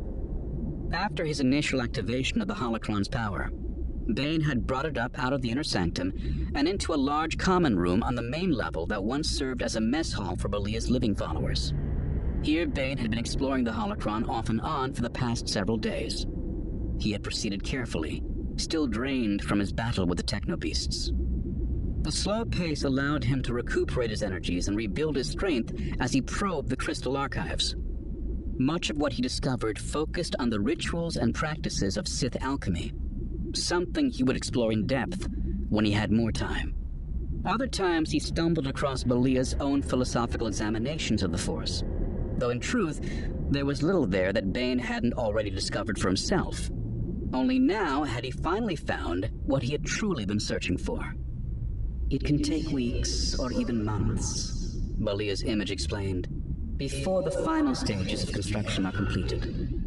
After 0.92 1.24
his 1.24 1.40
initial 1.40 1.82
activation 1.82 2.42
of 2.42 2.48
the 2.48 2.54
holocron's 2.54 3.08
power, 3.08 3.52
Bane 4.14 4.42
had 4.42 4.68
brought 4.68 4.86
it 4.86 4.98
up 4.98 5.18
out 5.18 5.34
of 5.34 5.42
the 5.42 5.50
inner 5.50 5.64
sanctum 5.64 6.14
and 6.54 6.68
into 6.68 6.94
a 6.94 6.96
large 6.96 7.38
common 7.38 7.78
room 7.78 8.04
on 8.04 8.16
the 8.16 8.22
main 8.22 8.52
level 8.52 8.86
that 8.88 9.04
once 9.04 9.30
served 9.30 9.62
as 9.62 9.76
a 9.76 9.82
mess 9.82 10.14
hall 10.14 10.36
for 10.36 10.48
Belia's 10.48 10.92
living 10.92 11.16
followers. 11.16 11.74
Here, 12.44 12.68
Bane 12.68 12.98
had 12.98 13.10
been 13.10 13.20
exploring 13.20 13.64
the 13.64 13.72
holocron 13.72 14.30
off 14.30 14.50
and 14.50 14.62
on 14.62 14.94
for 14.94 15.02
the 15.02 15.10
past 15.10 15.50
several 15.50 15.78
days. 15.78 16.28
He 17.00 17.12
had 17.12 17.24
proceeded 17.24 17.64
carefully, 17.64 18.22
still 18.58 18.86
drained 18.86 19.44
from 19.44 19.60
his 19.60 19.74
battle 19.74 20.06
with 20.06 20.18
the 20.18 20.24
technobeasts. 20.24 21.12
The 22.04 22.12
slow 22.12 22.46
pace 22.46 22.84
allowed 22.84 23.24
him 23.24 23.42
to 23.42 23.54
recuperate 23.54 24.12
his 24.12 24.22
energies 24.22 24.68
and 24.68 24.78
rebuild 24.78 25.16
his 25.16 25.30
strength 25.30 25.74
as 26.00 26.14
he 26.14 26.22
probed 26.22 26.70
the 26.70 26.76
crystal 26.76 27.18
archives. 27.18 27.76
Much 28.58 28.92
of 28.92 28.98
what 28.98 29.14
he 29.14 29.24
discovered 29.24 29.80
focused 29.80 30.36
on 30.38 30.52
the 30.52 30.62
rituals 30.62 31.18
and 31.18 31.34
practices 31.34 31.98
of 31.98 32.08
Sith 32.08 32.38
alchemy, 32.42 32.94
something 33.56 34.10
he 34.10 34.24
would 34.24 34.38
explore 34.38 34.72
in 34.72 34.86
depth 34.86 35.28
when 35.70 35.86
he 35.86 35.92
had 35.92 36.12
more 36.12 36.32
time. 36.32 36.76
Other 37.46 37.68
times 37.68 38.12
he 38.12 38.20
stumbled 38.20 38.68
across 38.68 39.04
Belia's 39.04 39.56
own 39.60 39.82
philosophical 39.82 40.48
examinations 40.48 41.24
of 41.24 41.32
the 41.32 41.38
Force, 41.38 41.84
though 42.38 42.50
in 42.50 42.60
truth, 42.60 43.00
there 43.52 43.66
was 43.66 43.84
little 43.84 44.08
there 44.08 44.34
that 44.34 44.52
Bane 44.52 44.80
hadn't 44.80 45.14
already 45.14 45.50
discovered 45.50 46.00
for 46.00 46.08
himself. 46.08 46.70
Only 47.34 47.60
now 47.60 48.04
had 48.04 48.24
he 48.24 48.32
finally 48.32 48.76
found 48.76 49.30
what 49.46 49.62
he 49.62 49.72
had 49.72 49.86
truly 49.86 50.26
been 50.26 50.40
searching 50.40 50.78
for. 50.78 51.16
It 52.10 52.24
can 52.24 52.42
take 52.42 52.70
weeks 52.70 53.38
or 53.38 53.52
even 53.52 53.84
months, 53.84 54.76
Belia's 55.04 55.44
image 55.44 55.72
explained, 55.72 56.28
before 56.78 57.24
the 57.24 57.32
final 57.32 57.76
stages 57.76 58.24
of 58.24 58.34
construction 58.34 58.86
are 58.86 58.92
completed. 58.92 59.85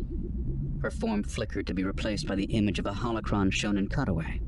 Her 0.82 0.90
form 0.90 1.22
flickered 1.22 1.66
to 1.66 1.74
be 1.74 1.84
replaced 1.84 2.26
by 2.26 2.36
the 2.36 2.44
image 2.44 2.78
of 2.78 2.86
a 2.86 2.92
holocron 2.92 3.52
shown 3.52 3.78
in 3.78 3.88
cutaway. 3.88 4.40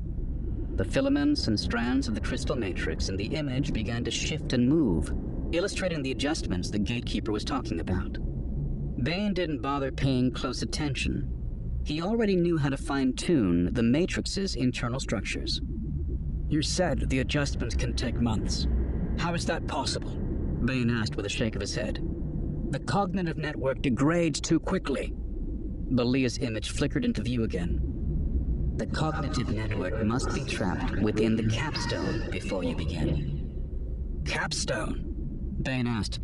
The 0.75 0.85
filaments 0.85 1.47
and 1.47 1.59
strands 1.59 2.07
of 2.07 2.15
the 2.15 2.21
crystal 2.21 2.55
matrix 2.55 3.09
in 3.09 3.17
the 3.17 3.25
image 3.25 3.73
began 3.73 4.03
to 4.05 4.11
shift 4.11 4.53
and 4.53 4.67
move, 4.67 5.13
illustrating 5.51 6.01
the 6.01 6.11
adjustments 6.11 6.69
the 6.69 6.79
gatekeeper 6.79 7.31
was 7.31 7.43
talking 7.43 7.81
about. 7.81 8.17
Bane 9.03 9.33
didn't 9.33 9.61
bother 9.61 9.91
paying 9.91 10.31
close 10.31 10.61
attention. 10.61 11.29
He 11.83 12.01
already 12.01 12.35
knew 12.35 12.57
how 12.57 12.69
to 12.69 12.77
fine 12.77 13.13
tune 13.13 13.73
the 13.73 13.83
matrix's 13.83 14.55
internal 14.55 14.99
structures. 14.99 15.59
You 16.47 16.61
said 16.61 17.09
the 17.09 17.19
adjustments 17.19 17.75
can 17.75 17.93
take 17.93 18.21
months. 18.21 18.67
How 19.17 19.33
is 19.33 19.45
that 19.47 19.67
possible? 19.67 20.11
Bane 20.65 20.89
asked 20.89 21.15
with 21.15 21.25
a 21.25 21.29
shake 21.29 21.55
of 21.55 21.61
his 21.61 21.75
head. 21.75 21.99
The 22.69 22.79
cognitive 22.79 23.37
network 23.37 23.81
degrades 23.81 24.39
too 24.39 24.59
quickly. 24.59 25.13
Belia's 25.95 26.37
image 26.37 26.71
flickered 26.71 27.05
into 27.05 27.21
view 27.21 27.43
again. 27.43 27.81
The 28.77 28.85
cognitive 28.87 29.49
network 29.49 30.03
must 30.05 30.33
be 30.33 30.43
trapped 30.45 30.99
within 31.01 31.35
the 31.35 31.47
capstone 31.47 32.29
before 32.31 32.63
you 32.63 32.75
begin. 32.75 34.21
Capstone? 34.25 35.05
Bane 35.61 35.87
asked, 35.87 36.19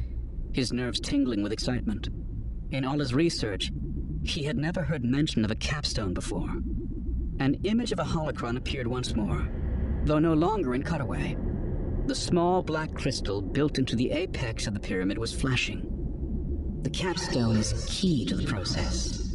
his 0.54 0.72
nerves 0.74 1.00
tingling 1.00 1.44
with 1.44 1.52
excitement. 1.52 2.10
In 2.72 2.86
all 2.86 3.00
his 3.00 3.14
research, 3.14 3.72
he 4.24 4.44
had 4.44 4.58
never 4.58 4.82
heard 4.82 5.04
mention 5.04 5.46
of 5.46 5.52
a 5.52 5.56
capstone 5.56 6.14
before. 6.14 6.50
An 7.40 7.56
image 7.64 7.92
of 7.92 8.00
a 8.00 8.04
holocron 8.04 8.58
appeared 8.58 8.88
once 8.88 9.16
more, 9.16 9.48
though 10.06 10.20
no 10.20 10.34
longer 10.34 10.74
in 10.74 10.84
cutaway. 10.84 11.38
The 12.08 12.16
small 12.16 12.64
black 12.64 12.94
crystal 12.94 13.42
built 13.42 13.78
into 13.78 13.96
the 13.96 14.12
apex 14.12 14.66
of 14.66 14.74
the 14.74 14.80
pyramid 14.80 15.18
was 15.18 15.36
flashing. 15.36 16.80
The 16.82 16.90
capstone 16.90 17.58
is 17.58 17.86
key 17.90 18.26
to 18.26 18.36
the 18.36 18.46
process. 18.46 19.27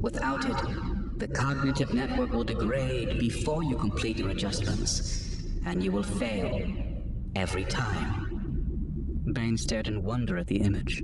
Without 0.00 0.44
it, 0.48 1.18
the 1.18 1.28
cognitive 1.28 1.92
network 1.92 2.32
will 2.32 2.44
degrade 2.44 3.18
before 3.18 3.64
you 3.64 3.76
complete 3.76 4.16
your 4.16 4.30
adjustments, 4.30 5.42
and 5.66 5.82
you 5.82 5.90
will 5.90 6.04
fail 6.04 6.72
every 7.34 7.64
time. 7.64 9.22
Bane 9.32 9.56
stared 9.56 9.88
in 9.88 10.04
wonder 10.04 10.38
at 10.38 10.46
the 10.46 10.60
image. 10.60 11.02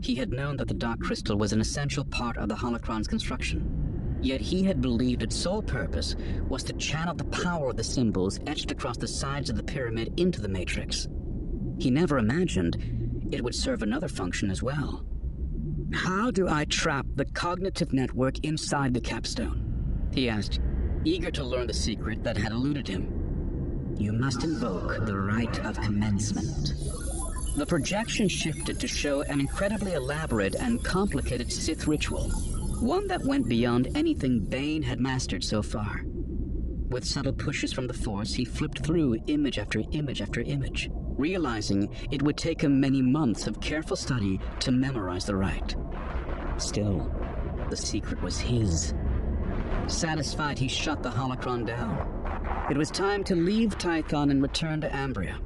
He 0.00 0.14
had 0.14 0.30
known 0.30 0.56
that 0.56 0.68
the 0.68 0.74
dark 0.74 1.00
crystal 1.00 1.36
was 1.36 1.52
an 1.52 1.60
essential 1.60 2.04
part 2.04 2.36
of 2.38 2.48
the 2.48 2.54
holocron's 2.54 3.08
construction. 3.08 4.18
Yet 4.22 4.40
he 4.40 4.64
had 4.64 4.80
believed 4.80 5.22
its 5.22 5.36
sole 5.36 5.62
purpose 5.62 6.16
was 6.48 6.62
to 6.64 6.72
channel 6.74 7.14
the 7.14 7.24
power 7.24 7.68
of 7.70 7.76
the 7.76 7.84
symbols 7.84 8.40
etched 8.46 8.70
across 8.70 8.96
the 8.96 9.06
sides 9.06 9.50
of 9.50 9.56
the 9.56 9.62
pyramid 9.62 10.18
into 10.18 10.40
the 10.40 10.48
matrix. 10.48 11.08
He 11.78 11.90
never 11.90 12.16
imagined 12.18 13.28
it 13.32 13.44
would 13.44 13.54
serve 13.54 13.82
another 13.82 14.08
function 14.08 14.50
as 14.50 14.62
well. 14.62 15.04
How 15.94 16.30
do 16.30 16.48
I 16.48 16.64
trap 16.64 17.06
the 17.14 17.24
cognitive 17.24 17.92
network 17.92 18.40
inside 18.40 18.92
the 18.94 19.00
capstone? 19.00 20.10
He 20.12 20.28
asked, 20.28 20.60
eager 21.04 21.30
to 21.30 21.44
learn 21.44 21.68
the 21.68 21.72
secret 21.72 22.24
that 22.24 22.36
had 22.36 22.50
eluded 22.50 22.88
him. 22.88 23.94
You 23.96 24.12
must 24.12 24.42
invoke 24.42 25.06
the 25.06 25.16
rite 25.16 25.64
of 25.64 25.80
commencement. 25.80 26.74
The 27.56 27.64
projection 27.64 28.28
shifted 28.28 28.80
to 28.80 28.88
show 28.88 29.22
an 29.22 29.38
incredibly 29.38 29.92
elaborate 29.92 30.56
and 30.56 30.84
complicated 30.84 31.52
Sith 31.52 31.86
ritual, 31.86 32.28
one 32.80 33.06
that 33.06 33.24
went 33.24 33.48
beyond 33.48 33.88
anything 33.94 34.40
Bane 34.40 34.82
had 34.82 34.98
mastered 34.98 35.44
so 35.44 35.62
far. 35.62 36.02
With 36.88 37.04
subtle 37.04 37.32
pushes 37.32 37.72
from 37.72 37.86
the 37.86 37.94
Force, 37.94 38.34
he 38.34 38.44
flipped 38.44 38.84
through 38.84 39.22
image 39.28 39.58
after 39.58 39.82
image 39.92 40.20
after 40.20 40.40
image, 40.40 40.90
realizing 41.16 41.88
it 42.10 42.22
would 42.22 42.36
take 42.36 42.62
him 42.62 42.80
many 42.80 43.02
months 43.02 43.46
of 43.46 43.60
careful 43.60 43.96
study 43.96 44.40
to 44.60 44.72
memorize 44.72 45.24
the 45.24 45.36
rite. 45.36 45.76
Still, 46.58 47.10
the 47.70 47.76
secret 47.76 48.22
was 48.22 48.38
his. 48.38 48.94
Satisfied, 49.86 50.58
he 50.58 50.68
shut 50.68 51.02
the 51.02 51.10
holocron 51.10 51.66
down. 51.66 52.66
It 52.70 52.76
was 52.76 52.90
time 52.90 53.24
to 53.24 53.34
leave 53.34 53.76
Tython 53.76 54.30
and 54.30 54.40
return 54.40 54.80
to 54.80 54.88
Ambria. 54.88 55.38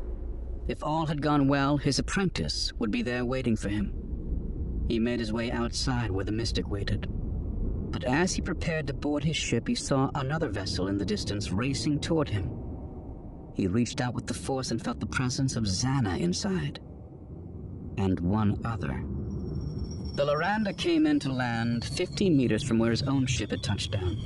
If 0.69 0.85
all 0.85 1.07
had 1.07 1.23
gone 1.23 1.49
well, 1.49 1.77
his 1.77 1.99
apprentice 1.99 2.73
would 2.79 2.91
be 2.91 3.03
there 3.03 3.25
waiting 3.25 3.57
for 3.57 3.69
him. 3.69 3.93
He 4.89 4.99
made 4.99 5.21
his 5.21 5.33
way 5.33 5.51
outside 5.51 6.11
where 6.11 6.25
the 6.25 6.33
mystic 6.33 6.69
waited. 6.69 7.09
But 7.91 8.05
as 8.05 8.35
he 8.35 8.43
prepared 8.43 8.87
to 8.87 8.95
board 8.95 9.25
his 9.25 9.37
ship, 9.37 9.67
he 9.67 9.75
saw 9.75 10.11
another 10.15 10.49
vessel 10.49 10.89
in 10.89 10.99
the 10.99 11.05
distance 11.05 11.51
racing 11.51 12.01
toward 12.01 12.29
him. 12.29 12.58
He 13.59 13.67
reached 13.67 14.01
out 14.01 14.15
with 14.15 14.29
the 14.29 14.35
force 14.35 14.71
and 14.71 14.81
felt 14.81 15.01
the 15.01 15.07
presence 15.07 15.57
of 15.57 15.65
Zannah 15.65 16.21
inside. 16.21 16.79
And 17.97 18.21
one 18.21 18.61
other. 18.65 19.03
The 20.15 20.25
Loranda 20.25 20.73
came 20.79 21.09
in 21.09 21.19
to 21.19 21.33
land 21.33 21.85
50 21.85 22.31
meters 22.31 22.63
from 22.63 22.79
where 22.79 22.93
his 22.93 23.03
own 23.03 23.27
ship 23.27 23.51
had 23.51 23.65
touched 23.65 23.91
down. 23.91 24.17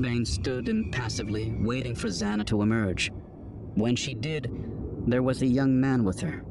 Bane 0.00 0.24
stood 0.24 0.68
impassively, 0.68 1.54
waiting 1.60 1.94
for 1.94 2.08
Zannah 2.08 2.44
to 2.46 2.62
emerge. 2.62 3.12
When 3.74 3.94
she 3.94 4.12
did, 4.12 4.50
there 5.06 5.22
was 5.22 5.42
a 5.42 5.46
young 5.46 5.80
man 5.80 6.02
with 6.02 6.18
her. 6.18 6.44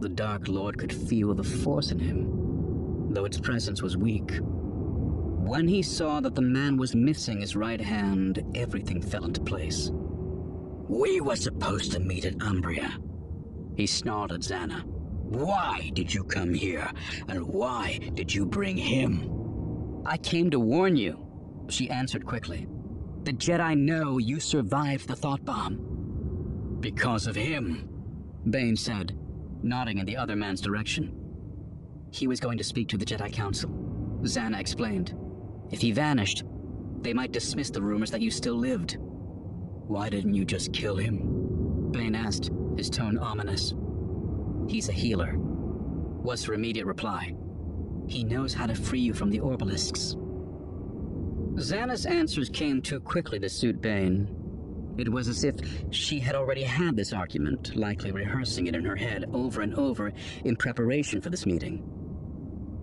The 0.00 0.08
Dark 0.08 0.48
Lord 0.48 0.78
could 0.78 0.92
feel 0.92 1.34
the 1.34 1.44
force 1.44 1.90
in 1.90 1.98
him, 1.98 3.12
though 3.12 3.26
its 3.26 3.38
presence 3.38 3.82
was 3.82 3.98
weak. 3.98 4.38
When 4.40 5.68
he 5.68 5.82
saw 5.82 6.20
that 6.20 6.34
the 6.34 6.40
man 6.40 6.78
was 6.78 6.94
missing 6.94 7.42
his 7.42 7.56
right 7.56 7.80
hand, 7.80 8.42
everything 8.54 9.02
fell 9.02 9.26
into 9.26 9.42
place. 9.42 9.90
We 10.88 11.20
were 11.20 11.36
supposed 11.36 11.92
to 11.92 12.00
meet 12.00 12.24
at 12.24 12.38
Ambria. 12.38 12.92
He 13.76 13.86
snarled 13.86 14.32
at 14.32 14.40
Zannah. 14.40 14.84
Why 14.84 15.90
did 15.94 16.14
you 16.14 16.22
come 16.24 16.54
here? 16.54 16.88
And 17.28 17.46
why 17.46 17.98
did 18.14 18.32
you 18.32 18.46
bring 18.46 18.76
him? 18.76 20.02
I 20.06 20.16
came 20.16 20.50
to 20.50 20.60
warn 20.60 20.96
you, 20.96 21.26
she 21.68 21.90
answered 21.90 22.24
quickly. 22.24 22.68
The 23.24 23.32
Jedi 23.32 23.76
know 23.76 24.18
you 24.18 24.38
survived 24.38 25.08
the 25.08 25.16
thought 25.16 25.44
bomb. 25.44 26.76
Because 26.78 27.26
of 27.26 27.34
him, 27.34 27.88
Bane 28.48 28.76
said, 28.76 29.18
nodding 29.62 29.98
in 29.98 30.06
the 30.06 30.16
other 30.16 30.36
man's 30.36 30.60
direction. 30.60 31.12
He 32.12 32.28
was 32.28 32.38
going 32.38 32.58
to 32.58 32.64
speak 32.64 32.88
to 32.90 32.96
the 32.96 33.04
Jedi 33.04 33.32
Council, 33.32 33.70
Zannah 34.22 34.60
explained. 34.60 35.16
If 35.72 35.80
he 35.80 35.90
vanished, 35.90 36.44
they 37.00 37.12
might 37.12 37.32
dismiss 37.32 37.70
the 37.70 37.82
rumors 37.82 38.12
that 38.12 38.20
you 38.20 38.30
still 38.30 38.54
lived. 38.54 38.98
Why 39.86 40.08
didn't 40.08 40.34
you 40.34 40.44
just 40.44 40.72
kill 40.72 40.96
him? 40.96 41.90
Bane 41.92 42.14
asked, 42.14 42.50
his 42.76 42.90
tone 42.90 43.18
ominous. 43.18 43.72
He's 44.68 44.88
a 44.88 44.92
healer, 44.92 45.34
was 45.36 46.44
her 46.44 46.54
immediate 46.54 46.86
reply. 46.86 47.34
He 48.08 48.24
knows 48.24 48.52
how 48.52 48.66
to 48.66 48.74
free 48.74 49.00
you 49.00 49.14
from 49.14 49.30
the 49.30 49.38
Orbalisks. 49.38 50.16
Zannah's 51.58 52.04
answers 52.04 52.48
came 52.48 52.82
too 52.82 53.00
quickly 53.00 53.38
to 53.38 53.48
suit 53.48 53.80
Bane. 53.80 54.28
It 54.98 55.08
was 55.08 55.28
as 55.28 55.44
if 55.44 55.54
she 55.90 56.18
had 56.18 56.34
already 56.34 56.62
had 56.62 56.96
this 56.96 57.12
argument, 57.12 57.76
likely 57.76 58.10
rehearsing 58.10 58.66
it 58.66 58.74
in 58.74 58.84
her 58.84 58.96
head 58.96 59.26
over 59.32 59.60
and 59.60 59.74
over 59.74 60.12
in 60.44 60.56
preparation 60.56 61.20
for 61.20 61.30
this 61.30 61.46
meeting. 61.46 61.82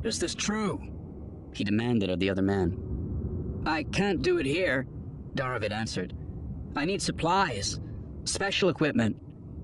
Is 0.04 0.20
this 0.20 0.36
true? 0.36 0.82
He 1.54 1.64
demanded 1.64 2.10
of 2.10 2.20
the 2.20 2.30
other 2.30 2.42
man. 2.42 2.78
I 3.66 3.84
can't 3.84 4.22
do 4.22 4.38
it 4.38 4.46
here, 4.46 4.88
Darovit 5.36 5.72
answered. 5.72 6.14
I 6.76 6.86
need 6.86 7.02
supplies, 7.02 7.80
special 8.26 8.70
equipment. 8.70 9.16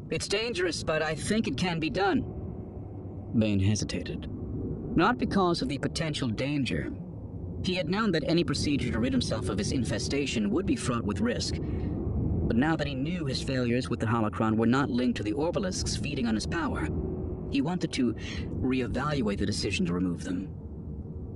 It's 0.09 0.27
dangerous, 0.27 0.83
but 0.83 1.01
I 1.01 1.15
think 1.15 1.47
it 1.47 1.57
can 1.57 1.79
be 1.79 1.89
done. 1.89 2.23
Bane 3.37 3.59
hesitated. 3.59 4.27
Not 4.95 5.17
because 5.17 5.61
of 5.61 5.69
the 5.69 5.77
potential 5.77 6.27
danger. 6.27 6.91
He 7.63 7.75
had 7.75 7.89
known 7.89 8.11
that 8.11 8.23
any 8.25 8.43
procedure 8.43 8.91
to 8.91 8.99
rid 8.99 9.13
himself 9.13 9.49
of 9.49 9.57
his 9.57 9.71
infestation 9.71 10.49
would 10.51 10.65
be 10.65 10.75
fraught 10.75 11.03
with 11.03 11.19
risk. 11.19 11.55
But 11.59 12.55
now 12.55 12.75
that 12.75 12.87
he 12.87 12.95
knew 12.95 13.25
his 13.25 13.43
failures 13.43 13.89
with 13.89 13.99
the 13.99 14.07
holocron 14.07 14.55
were 14.55 14.65
not 14.65 14.89
linked 14.89 15.17
to 15.17 15.23
the 15.23 15.33
Orbalisks 15.33 16.01
feeding 16.01 16.25
on 16.25 16.35
his 16.35 16.47
power, 16.47 16.87
he 17.51 17.61
wanted 17.61 17.91
to 17.93 18.13
reevaluate 18.61 19.37
the 19.37 19.45
decision 19.45 19.85
to 19.87 19.93
remove 19.93 20.23
them. 20.23 20.49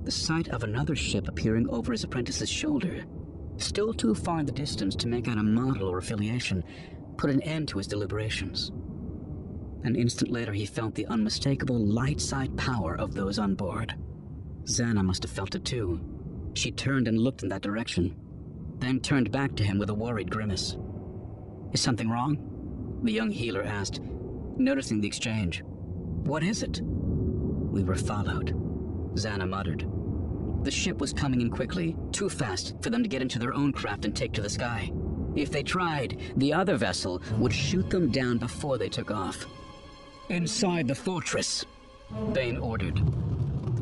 The 0.04 0.10
sight 0.10 0.48
of 0.48 0.64
another 0.64 0.96
ship 0.96 1.28
appearing 1.28 1.68
over 1.70 1.92
his 1.92 2.04
apprentice's 2.04 2.50
shoulder, 2.50 3.04
still 3.58 3.92
too 3.92 4.14
far 4.14 4.40
in 4.40 4.46
the 4.46 4.52
distance 4.52 4.94
to 4.96 5.08
make 5.08 5.28
out 5.28 5.38
a 5.38 5.42
model 5.42 5.88
or 5.88 5.98
affiliation, 5.98 6.64
put 7.16 7.30
an 7.30 7.42
end 7.42 7.68
to 7.68 7.78
his 7.78 7.86
deliberations. 7.86 8.72
An 9.84 9.96
instant 9.96 10.30
later, 10.30 10.52
he 10.52 10.66
felt 10.66 10.94
the 10.94 11.06
unmistakable 11.06 11.78
light 11.78 12.20
side 12.20 12.56
power 12.56 12.96
of 12.96 13.14
those 13.14 13.38
on 13.38 13.54
board. 13.54 13.94
Zannah 14.64 15.04
must 15.04 15.22
have 15.22 15.32
felt 15.32 15.54
it 15.54 15.64
too. 15.64 16.00
She 16.54 16.70
turned 16.70 17.06
and 17.06 17.18
looked 17.18 17.42
in 17.42 17.48
that 17.50 17.62
direction, 17.62 18.16
then 18.78 19.00
turned 19.00 19.30
back 19.30 19.54
to 19.56 19.64
him 19.64 19.78
with 19.78 19.90
a 19.90 19.94
worried 19.94 20.30
grimace. 20.30 20.76
Is 21.72 21.80
something 21.80 22.08
wrong? 22.08 23.00
The 23.02 23.12
young 23.12 23.30
healer 23.30 23.62
asked, 23.62 24.00
noticing 24.56 25.00
the 25.00 25.08
exchange. 25.08 25.62
What 25.64 26.42
is 26.42 26.62
it? 26.62 26.80
We 26.82 27.84
were 27.84 27.96
followed, 27.96 28.54
Zannah 29.16 29.48
muttered. 29.48 29.84
The 30.64 30.70
ship 30.70 30.98
was 30.98 31.12
coming 31.12 31.42
in 31.42 31.50
quickly, 31.50 31.94
too 32.10 32.30
fast 32.30 32.74
for 32.80 32.88
them 32.88 33.02
to 33.02 33.08
get 33.08 33.20
into 33.20 33.38
their 33.38 33.52
own 33.52 33.70
craft 33.70 34.06
and 34.06 34.16
take 34.16 34.32
to 34.32 34.40
the 34.40 34.48
sky. 34.48 34.90
If 35.36 35.50
they 35.50 35.62
tried, 35.62 36.18
the 36.38 36.54
other 36.54 36.76
vessel 36.78 37.20
would 37.36 37.52
shoot 37.52 37.90
them 37.90 38.10
down 38.10 38.38
before 38.38 38.78
they 38.78 38.88
took 38.88 39.10
off. 39.10 39.44
Inside 40.30 40.88
the 40.88 40.94
fortress, 40.94 41.66
Bane 42.32 42.56
ordered. 42.56 42.94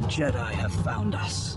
Jedi 0.09 0.51
have 0.51 0.73
found 0.83 1.15
us. 1.15 1.57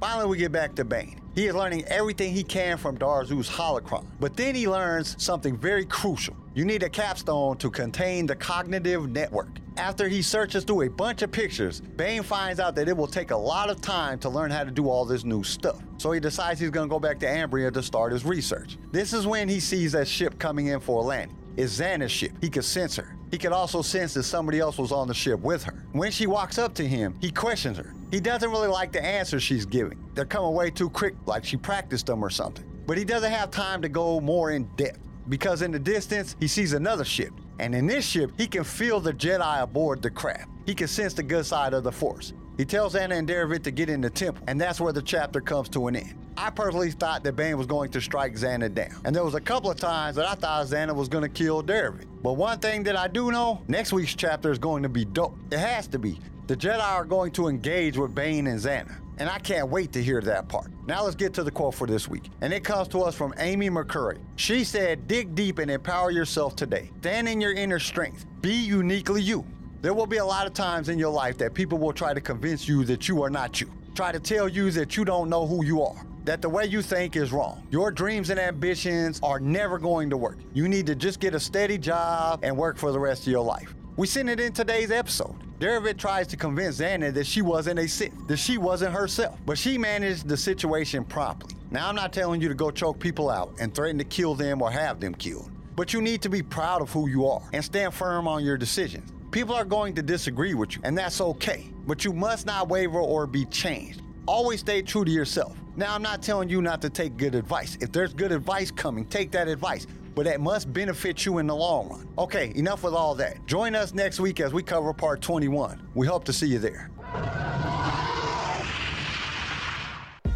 Finally, 0.00 0.28
we 0.28 0.38
get 0.38 0.50
back 0.50 0.74
to 0.74 0.84
Bane. 0.84 1.20
He 1.36 1.46
is 1.46 1.54
learning 1.54 1.84
everything 1.84 2.34
he 2.34 2.42
can 2.42 2.78
from 2.78 2.98
Darzu's 2.98 3.48
holocron. 3.48 4.06
But 4.18 4.36
then 4.36 4.56
he 4.56 4.66
learns 4.66 5.14
something 5.22 5.56
very 5.56 5.84
crucial. 5.84 6.34
You 6.54 6.64
need 6.64 6.82
a 6.82 6.88
capstone 6.88 7.58
to 7.58 7.70
contain 7.70 8.26
the 8.26 8.34
cognitive 8.34 9.08
network. 9.08 9.59
After 9.80 10.08
he 10.08 10.20
searches 10.20 10.64
through 10.64 10.82
a 10.82 10.90
bunch 10.90 11.22
of 11.22 11.32
pictures, 11.32 11.80
Bane 11.80 12.22
finds 12.22 12.60
out 12.60 12.74
that 12.74 12.86
it 12.86 12.94
will 12.94 13.06
take 13.06 13.30
a 13.30 13.36
lot 13.36 13.70
of 13.70 13.80
time 13.80 14.18
to 14.18 14.28
learn 14.28 14.50
how 14.50 14.62
to 14.62 14.70
do 14.70 14.90
all 14.90 15.06
this 15.06 15.24
new 15.24 15.42
stuff. 15.42 15.80
So 15.96 16.12
he 16.12 16.20
decides 16.20 16.60
he's 16.60 16.68
gonna 16.68 16.86
go 16.86 17.00
back 17.00 17.18
to 17.20 17.26
Ambria 17.26 17.72
to 17.72 17.82
start 17.82 18.12
his 18.12 18.26
research. 18.26 18.76
This 18.92 19.14
is 19.14 19.26
when 19.26 19.48
he 19.48 19.58
sees 19.58 19.92
that 19.92 20.06
ship 20.06 20.38
coming 20.38 20.66
in 20.66 20.80
for 20.80 21.02
a 21.02 21.06
landing. 21.06 21.38
It's 21.56 21.80
Zannah's 21.80 22.12
ship. 22.12 22.32
He 22.42 22.50
could 22.50 22.66
sense 22.66 22.94
her. 22.96 23.16
He 23.30 23.38
could 23.38 23.52
also 23.52 23.80
sense 23.80 24.12
that 24.12 24.24
somebody 24.24 24.58
else 24.58 24.76
was 24.76 24.92
on 24.92 25.08
the 25.08 25.14
ship 25.14 25.40
with 25.40 25.62
her. 25.62 25.86
When 25.92 26.10
she 26.10 26.26
walks 26.26 26.58
up 26.58 26.74
to 26.74 26.86
him, 26.86 27.16
he 27.18 27.30
questions 27.30 27.78
her. 27.78 27.94
He 28.10 28.20
doesn't 28.20 28.50
really 28.50 28.68
like 28.68 28.92
the 28.92 29.02
answers 29.02 29.42
she's 29.42 29.64
giving. 29.64 29.98
They're 30.12 30.26
coming 30.26 30.52
way 30.52 30.68
too 30.68 30.90
quick, 30.90 31.14
like 31.24 31.42
she 31.42 31.56
practiced 31.56 32.04
them 32.04 32.22
or 32.22 32.28
something. 32.28 32.66
But 32.86 32.98
he 32.98 33.04
doesn't 33.06 33.32
have 33.32 33.50
time 33.50 33.80
to 33.80 33.88
go 33.88 34.20
more 34.20 34.50
in 34.50 34.64
depth 34.76 34.98
because 35.30 35.62
in 35.62 35.70
the 35.70 35.78
distance, 35.78 36.36
he 36.38 36.48
sees 36.48 36.74
another 36.74 37.04
ship. 37.04 37.32
And 37.60 37.74
in 37.74 37.86
this 37.86 38.06
ship, 38.06 38.32
he 38.38 38.46
can 38.46 38.64
feel 38.64 39.00
the 39.00 39.12
Jedi 39.12 39.62
aboard 39.62 40.00
the 40.00 40.10
craft. 40.10 40.48
He 40.64 40.74
can 40.74 40.88
sense 40.88 41.12
the 41.12 41.22
good 41.22 41.44
side 41.44 41.74
of 41.74 41.84
the 41.84 41.92
Force. 41.92 42.32
He 42.56 42.64
tells 42.64 42.96
Anna 42.96 43.16
and 43.16 43.28
Derevit 43.28 43.62
to 43.64 43.70
get 43.70 43.90
in 43.90 44.00
the 44.00 44.08
temple, 44.08 44.42
and 44.48 44.58
that's 44.58 44.80
where 44.80 44.94
the 44.94 45.02
chapter 45.02 45.42
comes 45.42 45.68
to 45.70 45.86
an 45.86 45.96
end. 45.96 46.14
I 46.38 46.48
personally 46.48 46.90
thought 46.90 47.22
that 47.24 47.36
Bane 47.36 47.58
was 47.58 47.66
going 47.66 47.90
to 47.90 48.00
strike 48.00 48.34
Zannah 48.34 48.74
down. 48.74 48.98
And 49.04 49.14
there 49.14 49.24
was 49.24 49.34
a 49.34 49.40
couple 49.40 49.70
of 49.70 49.76
times 49.76 50.16
that 50.16 50.26
I 50.26 50.34
thought 50.34 50.66
Zannah 50.68 50.94
was 50.94 51.08
going 51.08 51.22
to 51.22 51.28
kill 51.28 51.62
Derevit. 51.62 52.06
But 52.22 52.34
one 52.34 52.58
thing 52.60 52.82
that 52.84 52.96
I 52.96 53.08
do 53.08 53.30
know, 53.30 53.62
next 53.68 53.92
week's 53.92 54.14
chapter 54.14 54.50
is 54.50 54.58
going 54.58 54.82
to 54.82 54.88
be 54.88 55.04
dope. 55.04 55.36
It 55.50 55.58
has 55.58 55.86
to 55.88 55.98
be. 55.98 56.18
The 56.46 56.56
Jedi 56.56 56.82
are 56.82 57.04
going 57.04 57.30
to 57.32 57.48
engage 57.48 57.98
with 57.98 58.14
Bane 58.14 58.46
and 58.46 58.58
Zannah. 58.58 58.96
And 59.20 59.28
I 59.28 59.38
can't 59.38 59.68
wait 59.68 59.92
to 59.92 60.02
hear 60.02 60.22
that 60.22 60.48
part. 60.48 60.70
Now 60.86 61.04
let's 61.04 61.14
get 61.14 61.34
to 61.34 61.44
the 61.44 61.50
quote 61.50 61.74
for 61.74 61.86
this 61.86 62.08
week. 62.08 62.30
And 62.40 62.54
it 62.54 62.64
comes 62.64 62.88
to 62.88 63.02
us 63.02 63.14
from 63.14 63.34
Amy 63.36 63.68
McCurry. 63.68 64.18
She 64.36 64.64
said, 64.64 65.06
Dig 65.06 65.34
deep 65.34 65.58
and 65.58 65.70
empower 65.70 66.10
yourself 66.10 66.56
today. 66.56 66.90
Stand 67.00 67.28
in 67.28 67.38
your 67.38 67.52
inner 67.52 67.78
strength. 67.78 68.24
Be 68.40 68.54
uniquely 68.54 69.20
you. 69.20 69.44
There 69.82 69.92
will 69.92 70.06
be 70.06 70.16
a 70.16 70.24
lot 70.24 70.46
of 70.46 70.54
times 70.54 70.88
in 70.88 70.98
your 70.98 71.10
life 71.10 71.36
that 71.36 71.52
people 71.52 71.76
will 71.76 71.92
try 71.92 72.14
to 72.14 72.20
convince 72.20 72.66
you 72.66 72.82
that 72.84 73.08
you 73.08 73.22
are 73.22 73.28
not 73.28 73.60
you, 73.60 73.70
try 73.94 74.10
to 74.10 74.20
tell 74.20 74.48
you 74.48 74.70
that 74.70 74.96
you 74.96 75.04
don't 75.04 75.28
know 75.28 75.46
who 75.46 75.64
you 75.64 75.82
are, 75.82 76.06
that 76.24 76.40
the 76.40 76.48
way 76.48 76.64
you 76.64 76.80
think 76.80 77.14
is 77.14 77.30
wrong. 77.30 77.66
Your 77.70 77.90
dreams 77.90 78.30
and 78.30 78.40
ambitions 78.40 79.20
are 79.22 79.40
never 79.40 79.78
going 79.78 80.08
to 80.10 80.16
work. 80.16 80.38
You 80.54 80.66
need 80.66 80.86
to 80.86 80.94
just 80.94 81.20
get 81.20 81.34
a 81.34 81.40
steady 81.40 81.76
job 81.76 82.40
and 82.42 82.56
work 82.56 82.78
for 82.78 82.90
the 82.90 82.98
rest 82.98 83.22
of 83.22 83.28
your 83.28 83.44
life. 83.44 83.74
We 83.96 84.06
seen 84.06 84.30
it 84.30 84.40
in 84.40 84.52
today's 84.54 84.90
episode. 84.90 85.49
Derevit 85.60 85.98
tries 85.98 86.26
to 86.28 86.38
convince 86.38 86.80
Zannah 86.80 87.12
that 87.12 87.26
she 87.26 87.42
wasn't 87.42 87.78
a 87.80 87.86
Sith, 87.86 88.14
that 88.28 88.38
she 88.38 88.56
wasn't 88.56 88.94
herself, 88.94 89.38
but 89.44 89.58
she 89.58 89.76
managed 89.76 90.26
the 90.26 90.34
situation 90.34 91.04
promptly. 91.04 91.54
Now, 91.70 91.86
I'm 91.86 91.94
not 91.94 92.14
telling 92.14 92.40
you 92.40 92.48
to 92.48 92.54
go 92.54 92.70
choke 92.70 92.98
people 92.98 93.28
out 93.28 93.52
and 93.60 93.74
threaten 93.74 93.98
to 93.98 94.04
kill 94.04 94.34
them 94.34 94.62
or 94.62 94.70
have 94.70 95.00
them 95.00 95.14
killed, 95.14 95.50
but 95.76 95.92
you 95.92 96.00
need 96.00 96.22
to 96.22 96.30
be 96.30 96.40
proud 96.40 96.80
of 96.80 96.90
who 96.90 97.10
you 97.10 97.26
are 97.26 97.42
and 97.52 97.62
stand 97.62 97.92
firm 97.92 98.26
on 98.26 98.42
your 98.42 98.56
decisions. 98.56 99.12
People 99.32 99.54
are 99.54 99.66
going 99.66 99.94
to 99.96 100.02
disagree 100.02 100.54
with 100.54 100.76
you, 100.76 100.80
and 100.82 100.96
that's 100.96 101.20
okay, 101.20 101.70
but 101.86 102.06
you 102.06 102.14
must 102.14 102.46
not 102.46 102.70
waver 102.70 102.98
or 102.98 103.26
be 103.26 103.44
changed. 103.44 104.00
Always 104.26 104.60
stay 104.60 104.80
true 104.80 105.04
to 105.04 105.10
yourself. 105.10 105.54
Now, 105.76 105.94
I'm 105.94 106.02
not 106.02 106.22
telling 106.22 106.48
you 106.48 106.62
not 106.62 106.80
to 106.80 106.88
take 106.88 107.18
good 107.18 107.34
advice. 107.34 107.76
If 107.82 107.92
there's 107.92 108.14
good 108.14 108.32
advice 108.32 108.70
coming, 108.70 109.04
take 109.04 109.30
that 109.32 109.46
advice 109.46 109.86
but 110.14 110.24
that 110.24 110.40
must 110.40 110.72
benefit 110.72 111.24
you 111.24 111.38
in 111.38 111.46
the 111.46 111.54
long 111.54 111.88
run. 111.88 112.08
Okay, 112.18 112.52
enough 112.56 112.82
with 112.82 112.94
all 112.94 113.14
that. 113.16 113.44
Join 113.46 113.74
us 113.74 113.94
next 113.94 114.20
week 114.20 114.40
as 114.40 114.52
we 114.52 114.62
cover 114.62 114.92
part 114.92 115.20
21. 115.20 115.80
We 115.94 116.06
hope 116.06 116.24
to 116.24 116.32
see 116.32 116.46
you 116.46 116.58
there. 116.58 116.90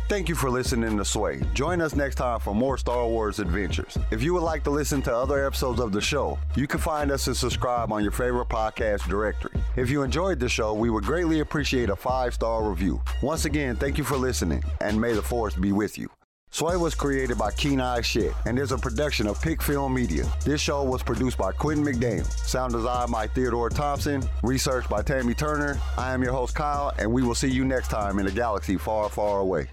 Thank 0.07 0.29
you 0.29 0.35
for 0.35 0.51
listening 0.51 0.99
to 0.99 1.05
Sway. 1.05 1.41
Join 1.55 1.81
us 1.81 1.97
next 1.97 2.17
time 2.17 2.39
for 2.39 2.55
more 2.55 2.77
Star 2.77 3.09
Wars 3.09 3.39
adventures. 3.39 3.97
If 4.11 4.23
you 4.23 4.35
would 4.35 4.43
like 4.43 4.63
to 4.65 4.71
listen 4.71 5.01
to 5.03 5.17
other 5.17 5.47
episodes 5.47 5.81
of 5.81 5.93
the 5.93 6.01
show, 6.01 6.39
you 6.55 6.67
can 6.67 6.79
find 6.79 7.11
us 7.11 7.27
and 7.27 7.37
subscribe 7.37 7.91
on 7.91 8.03
your 8.03 8.13
favorite 8.13 8.49
podcast 8.49 9.09
directory. 9.09 9.59
If 9.77 9.91
you 9.91 10.03
enjoyed 10.03 10.41
the 10.41 10.49
show, 10.49 10.75
we 10.75 10.91
would 10.91 11.05
greatly 11.05 11.41
appreciate 11.41 11.89
a 11.89 11.97
five 11.97 12.35
star 12.35 12.69
review. 12.69 13.01
Once 13.23 13.47
again, 13.47 13.77
thank 13.77 13.97
you 13.97 14.05
for 14.05 14.17
listening, 14.17 14.63
and 14.83 15.01
may 15.01 15.15
the 15.15 15.23
Force 15.23 15.55
be 15.55 15.73
with 15.73 15.97
you. 15.97 16.11
Sway 16.55 16.77
was 16.77 16.95
created 16.95 17.37
by 17.37 17.51
Keen 17.51 17.81
Eye 17.81 18.01
Shit 18.01 18.33
and 18.47 18.61
is 18.61 18.71
a 18.71 18.79
production 18.79 19.27
of 19.27 19.43
Pick 19.43 19.61
Film 19.61 19.93
Media. 19.93 20.25
This 20.45 20.61
show 20.61 20.85
was 20.85 21.03
produced 21.03 21.37
by 21.37 21.51
Quentin 21.51 21.85
McDaniel, 21.85 22.31
sound 22.47 22.75
design 22.75 23.11
by 23.11 23.27
Theodore 23.27 23.69
Thompson, 23.69 24.23
research 24.45 24.89
by 24.89 25.03
Tammy 25.03 25.35
Turner. 25.35 25.81
I 25.99 26.15
am 26.15 26.23
your 26.23 26.31
host 26.31 26.55
Kyle, 26.55 26.93
and 26.97 27.13
we 27.13 27.25
will 27.25 27.35
see 27.35 27.51
you 27.51 27.65
next 27.65 27.89
time 27.89 28.21
in 28.21 28.29
a 28.29 28.31
galaxy 28.31 28.77
far, 28.77 29.09
far 29.09 29.41
away. 29.41 29.69